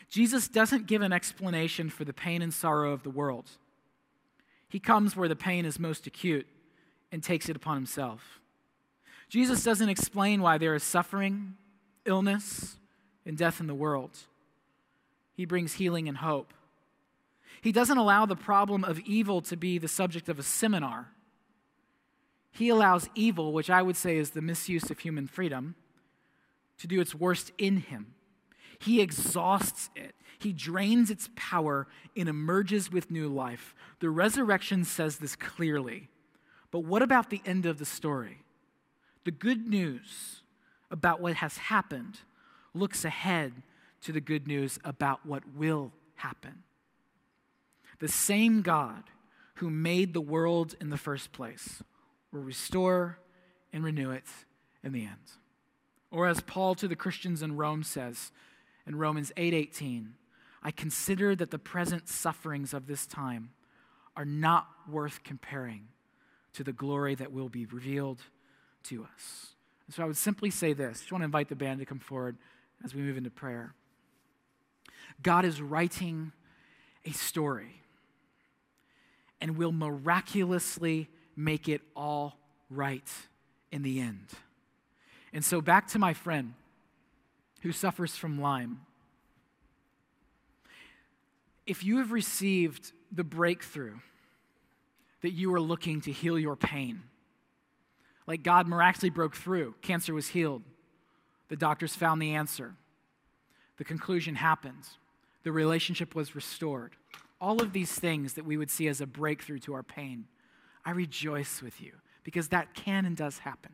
Jesus 0.09 0.49
doesn't 0.49 0.87
give 0.87 1.03
an 1.03 1.13
explanation 1.13 1.91
for 1.91 2.05
the 2.05 2.13
pain 2.13 2.41
and 2.41 2.55
sorrow 2.55 2.93
of 2.93 3.03
the 3.03 3.11
world. 3.11 3.51
He 4.69 4.81
comes 4.81 5.17
where 5.17 5.29
the 5.29 5.37
pain 5.37 5.65
is 5.65 5.79
most 5.79 6.07
acute 6.07 6.47
and 7.13 7.23
takes 7.23 7.49
it 7.49 7.57
upon 7.57 7.77
himself. 7.77 8.38
Jesus 9.29 9.63
doesn't 9.63 9.89
explain 9.89 10.41
why 10.41 10.59
there 10.59 10.75
is 10.75 10.83
suffering, 10.83 11.55
illness, 12.05 12.77
and 13.27 13.37
death 13.37 13.61
in 13.61 13.67
the 13.67 13.75
world. 13.75 14.11
He 15.35 15.45
brings 15.45 15.75
healing 15.75 16.09
and 16.09 16.19
hope. 16.19 16.53
He 17.61 17.73
doesn't 17.73 17.99
allow 17.99 18.25
the 18.27 18.37
problem 18.37 18.85
of 18.85 19.01
evil 19.01 19.41
to 19.43 19.57
be 19.57 19.79
the 19.79 19.89
subject 19.89 20.29
of 20.29 20.39
a 20.39 20.43
seminar. 20.43 21.09
He 22.51 22.69
allows 22.69 23.09
evil, 23.15 23.53
which 23.53 23.71
I 23.71 23.83
would 23.83 23.97
say 23.97 24.17
is 24.17 24.31
the 24.31 24.41
misuse 24.41 24.91
of 24.91 25.01
human 25.01 25.27
freedom, 25.27 25.75
to 26.79 26.87
do 26.87 27.01
its 27.01 27.15
worst 27.15 27.53
in 27.59 27.79
him. 27.79 28.15
He 28.79 29.01
exhausts 29.01 29.91
it, 29.95 30.15
he 30.39 30.53
drains 30.53 31.11
its 31.11 31.29
power 31.35 31.89
and 32.17 32.29
emerges 32.29 32.93
with 32.93 33.11
new 33.11 33.29
life. 33.29 33.75
The 34.01 34.09
resurrection 34.09 34.85
says 34.85 35.19
this 35.19 35.35
clearly. 35.35 36.09
But 36.71 36.81
what 36.81 37.03
about 37.03 37.31
the 37.31 37.43
end 37.45 37.67
of 37.67 37.79
the 37.79 37.85
story? 37.85 38.39
The 39.29 39.33
good 39.33 39.69
news 39.69 40.41
about 40.91 41.21
what 41.21 41.35
has 41.35 41.59
happened 41.59 42.21
looks 42.73 43.05
ahead 43.05 43.63
to 44.01 44.11
the 44.11 44.23
good 44.23 44.47
news 44.47 44.79
about 44.85 45.27
what 45.27 45.43
will 45.55 45.93
happen. 46.15 46.63
The 47.99 48.09
same 48.09 48.63
God 48.63 49.03
who 49.57 49.69
made 49.69 50.15
the 50.15 50.23
world 50.23 50.77
in 50.81 50.89
the 50.89 50.97
first 50.97 51.31
place 51.31 51.83
will 52.33 52.41
restore 52.41 53.19
and 53.71 53.85
renew 53.85 54.11
it 54.13 54.25
in 54.83 54.93
the 54.93 55.03
end. 55.03 55.33
Or 56.11 56.27
as 56.27 56.41
Paul 56.41 56.75
to 56.77 56.89
the 56.89 56.97
Christians 56.97 57.43
in 57.43 57.55
Rome 57.55 57.83
says 57.83 58.33
in 58.87 58.97
Romans 58.97 59.31
8:18, 59.37 60.15
I 60.63 60.71
consider 60.71 61.37
that 61.37 61.51
the 61.51 61.59
present 61.59 62.09
sufferings 62.09 62.73
of 62.73 62.87
this 62.87 63.07
time 63.07 63.51
are 64.17 64.25
not 64.25 64.89
worth 64.89 65.23
comparing 65.23 65.89
to 66.55 66.65
the 66.65 66.73
glory 66.73 67.15
that 67.17 67.31
will 67.31 67.51
be 67.51 67.67
revealed 67.67 68.23
to 68.85 69.05
us. 69.05 69.49
And 69.87 69.95
so 69.95 70.03
I 70.03 70.07
would 70.07 70.17
simply 70.17 70.51
say 70.51 70.73
this. 70.73 70.89
I 70.89 71.01
just 71.01 71.13
want 71.13 71.23
to 71.23 71.27
invite 71.27 71.49
the 71.49 71.57
band 71.57 71.81
to 71.81 71.87
come 71.87 71.99
forward 71.99 72.37
as 72.85 72.95
we 72.95 73.03
move 73.03 73.17
into 73.17 73.31
prayer. 73.31 73.75
God 75.23 75.45
is 75.45 75.61
writing 75.61 76.33
a 77.05 77.11
story 77.11 77.83
and 79.41 79.57
will 79.57 79.73
miraculously 79.73 81.09
make 81.37 81.69
it 81.69 81.81
all 81.97 82.39
right 82.71 83.09
in 83.73 83.83
the 83.83 84.01
end. 84.01 84.27
And 85.33 85.45
so, 85.45 85.61
back 85.61 85.87
to 85.89 85.99
my 85.99 86.15
friend 86.15 86.55
who 87.63 87.73
suffers 87.73 88.17
from 88.17 88.41
Lyme. 88.41 88.81
If 91.67 91.85
you 91.85 91.99
have 91.99 92.13
received 92.13 92.93
the 93.13 93.25
breakthrough 93.25 93.97
that 95.23 95.33
you 95.33 95.53
are 95.53 95.61
looking 95.61 96.01
to 96.03 96.13
heal 96.13 96.39
your 96.39 96.57
pain, 96.57 97.03
like 98.29 98.43
God 98.43 98.69
miraculously 98.69 99.09
broke 99.09 99.35
through, 99.35 99.75
cancer 99.81 100.13
was 100.13 100.29
healed, 100.29 100.63
The 101.49 101.57
doctors 101.57 101.97
found 101.97 102.21
the 102.21 102.35
answer. 102.35 102.75
The 103.79 103.85
conclusion 103.85 104.35
happens. 104.35 104.99
The 105.45 105.51
relationship 105.51 106.15
was 106.15 106.35
restored. 106.35 106.95
All 107.41 107.63
of 107.63 107.73
these 107.73 107.93
things 107.93 108.35
that 108.35 108.45
we 108.45 108.59
would 108.59 108.71
see 108.71 108.87
as 108.87 109.01
a 109.01 109.07
breakthrough 109.07 109.61
to 109.61 109.73
our 109.73 109.83
pain, 109.83 110.27
I 110.85 110.91
rejoice 110.91 111.63
with 111.63 111.81
you 111.81 111.93
because 112.23 112.49
that 112.49 112.75
can 112.75 113.07
and 113.07 113.17
does 113.17 113.39
happen. 113.39 113.73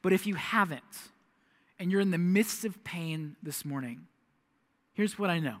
But 0.00 0.14
if 0.14 0.26
you 0.26 0.36
haven't, 0.36 1.10
and 1.78 1.92
you're 1.92 2.00
in 2.00 2.10
the 2.10 2.16
midst 2.16 2.64
of 2.64 2.82
pain 2.84 3.36
this 3.42 3.66
morning, 3.66 4.06
here's 4.94 5.18
what 5.18 5.28
I 5.28 5.40
know. 5.40 5.58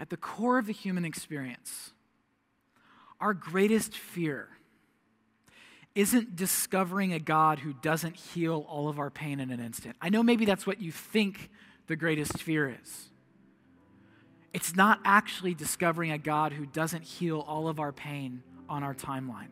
At 0.00 0.10
the 0.10 0.16
core 0.16 0.58
of 0.58 0.66
the 0.66 0.72
human 0.72 1.04
experience, 1.04 1.92
our 3.20 3.34
greatest 3.34 3.96
fear 3.96 4.55
isn't 5.96 6.36
discovering 6.36 7.14
a 7.14 7.18
God 7.18 7.58
who 7.58 7.72
doesn't 7.72 8.14
heal 8.14 8.66
all 8.68 8.88
of 8.88 8.98
our 8.98 9.10
pain 9.10 9.40
in 9.40 9.50
an 9.50 9.58
instant. 9.58 9.96
I 10.00 10.10
know 10.10 10.22
maybe 10.22 10.44
that's 10.44 10.66
what 10.66 10.80
you 10.80 10.92
think 10.92 11.50
the 11.86 11.96
greatest 11.96 12.38
fear 12.42 12.76
is. 12.82 13.08
It's 14.52 14.76
not 14.76 15.00
actually 15.04 15.54
discovering 15.54 16.12
a 16.12 16.18
God 16.18 16.52
who 16.52 16.66
doesn't 16.66 17.02
heal 17.02 17.40
all 17.40 17.66
of 17.66 17.80
our 17.80 17.92
pain 17.92 18.42
on 18.68 18.82
our 18.82 18.94
timeline. 18.94 19.48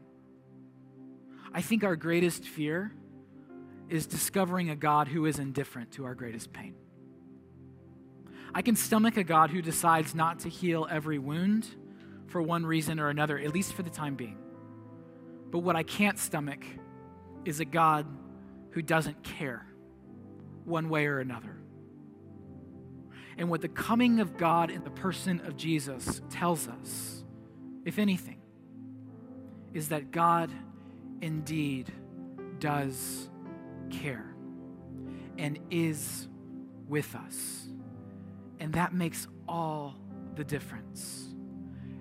I 1.52 1.62
think 1.62 1.82
our 1.82 1.96
greatest 1.96 2.44
fear 2.44 2.92
is 3.88 4.06
discovering 4.06 4.68
a 4.68 4.76
God 4.76 5.08
who 5.08 5.24
is 5.24 5.38
indifferent 5.38 5.92
to 5.92 6.04
our 6.04 6.14
greatest 6.14 6.52
pain. 6.52 6.74
I 8.54 8.60
can 8.60 8.76
stomach 8.76 9.16
a 9.16 9.24
God 9.24 9.48
who 9.48 9.62
decides 9.62 10.14
not 10.14 10.40
to 10.40 10.50
heal 10.50 10.86
every 10.90 11.18
wound 11.18 11.66
for 12.26 12.42
one 12.42 12.66
reason 12.66 13.00
or 13.00 13.08
another, 13.08 13.38
at 13.38 13.54
least 13.54 13.72
for 13.72 13.82
the 13.82 13.90
time 13.90 14.14
being. 14.14 14.43
But 15.50 15.60
what 15.60 15.76
I 15.76 15.82
can't 15.82 16.18
stomach 16.18 16.64
is 17.44 17.60
a 17.60 17.64
God 17.64 18.06
who 18.70 18.82
doesn't 18.82 19.22
care 19.22 19.66
one 20.64 20.88
way 20.88 21.06
or 21.06 21.20
another. 21.20 21.56
And 23.36 23.50
what 23.50 23.60
the 23.60 23.68
coming 23.68 24.20
of 24.20 24.36
God 24.36 24.70
in 24.70 24.84
the 24.84 24.90
person 24.90 25.40
of 25.44 25.56
Jesus 25.56 26.22
tells 26.30 26.68
us, 26.68 27.24
if 27.84 27.98
anything, 27.98 28.40
is 29.72 29.88
that 29.88 30.10
God 30.10 30.50
indeed 31.20 31.92
does 32.58 33.28
care 33.90 34.34
and 35.36 35.58
is 35.70 36.28
with 36.88 37.14
us. 37.14 37.68
And 38.60 38.72
that 38.74 38.94
makes 38.94 39.26
all 39.48 39.96
the 40.36 40.44
difference. 40.44 41.34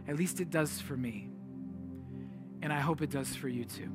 At 0.07 0.17
least 0.17 0.39
it 0.39 0.49
does 0.49 0.79
for 0.79 0.95
me. 0.95 1.32
And 2.63 2.71
I 2.71 2.79
hope 2.79 3.01
it 3.01 3.09
does 3.09 3.35
for 3.35 3.49
you 3.49 3.65
too. 3.65 3.89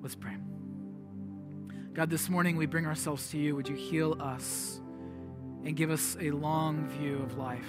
Let's 0.00 0.14
pray. 0.14 0.36
God, 1.92 2.08
this 2.08 2.30
morning 2.30 2.56
we 2.56 2.66
bring 2.66 2.86
ourselves 2.86 3.28
to 3.32 3.36
you. 3.36 3.56
Would 3.56 3.68
you 3.68 3.74
heal 3.74 4.16
us 4.20 4.80
and 5.64 5.74
give 5.74 5.90
us 5.90 6.16
a 6.20 6.30
long 6.30 6.86
view 6.86 7.16
of 7.16 7.36
life, 7.36 7.66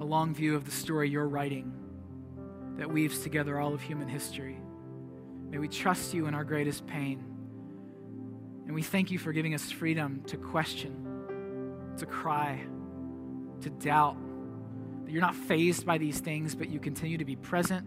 a 0.00 0.04
long 0.04 0.34
view 0.34 0.56
of 0.56 0.64
the 0.64 0.70
story 0.70 1.10
you're 1.10 1.28
writing 1.28 1.70
that 2.78 2.90
weaves 2.90 3.20
together 3.20 3.60
all 3.60 3.74
of 3.74 3.82
human 3.82 4.08
history? 4.08 4.58
May 5.50 5.58
we 5.58 5.68
trust 5.68 6.14
you 6.14 6.28
in 6.28 6.34
our 6.34 6.44
greatest 6.44 6.86
pain. 6.86 7.22
And 8.64 8.74
we 8.74 8.80
thank 8.80 9.10
you 9.10 9.18
for 9.18 9.34
giving 9.34 9.54
us 9.54 9.70
freedom 9.70 10.22
to 10.28 10.38
question 10.38 11.06
to 11.98 12.06
cry, 12.06 12.58
to 13.60 13.68
doubt. 13.68 14.16
You're 15.10 15.20
not 15.20 15.34
phased 15.34 15.84
by 15.84 15.98
these 15.98 16.20
things, 16.20 16.54
but 16.54 16.70
you 16.70 16.78
continue 16.78 17.18
to 17.18 17.24
be 17.24 17.34
present. 17.34 17.84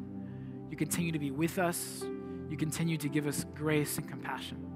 You 0.69 0.75
continue 0.75 1.13
to 1.13 1.19
be 1.19 1.31
with 1.31 1.57
us. 1.57 2.03
You 2.49 2.57
continue 2.57 2.97
to 2.97 3.07
give 3.07 3.27
us 3.27 3.45
grace 3.55 3.97
and 3.97 4.07
compassion. 4.07 4.69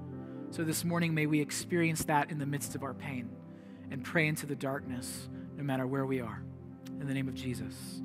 So 0.50 0.64
this 0.64 0.82
morning, 0.82 1.12
may 1.12 1.26
we 1.26 1.40
experience 1.40 2.04
that 2.06 2.30
in 2.30 2.38
the 2.38 2.46
midst 2.46 2.74
of 2.74 2.82
our 2.82 2.94
pain 2.94 3.28
and 3.90 4.02
pray 4.02 4.26
into 4.26 4.46
the 4.46 4.56
darkness, 4.56 5.28
no 5.56 5.62
matter 5.62 5.86
where 5.86 6.06
we 6.06 6.20
are. 6.20 6.42
In 7.00 7.06
the 7.06 7.14
name 7.14 7.28
of 7.28 7.34
Jesus. 7.34 8.00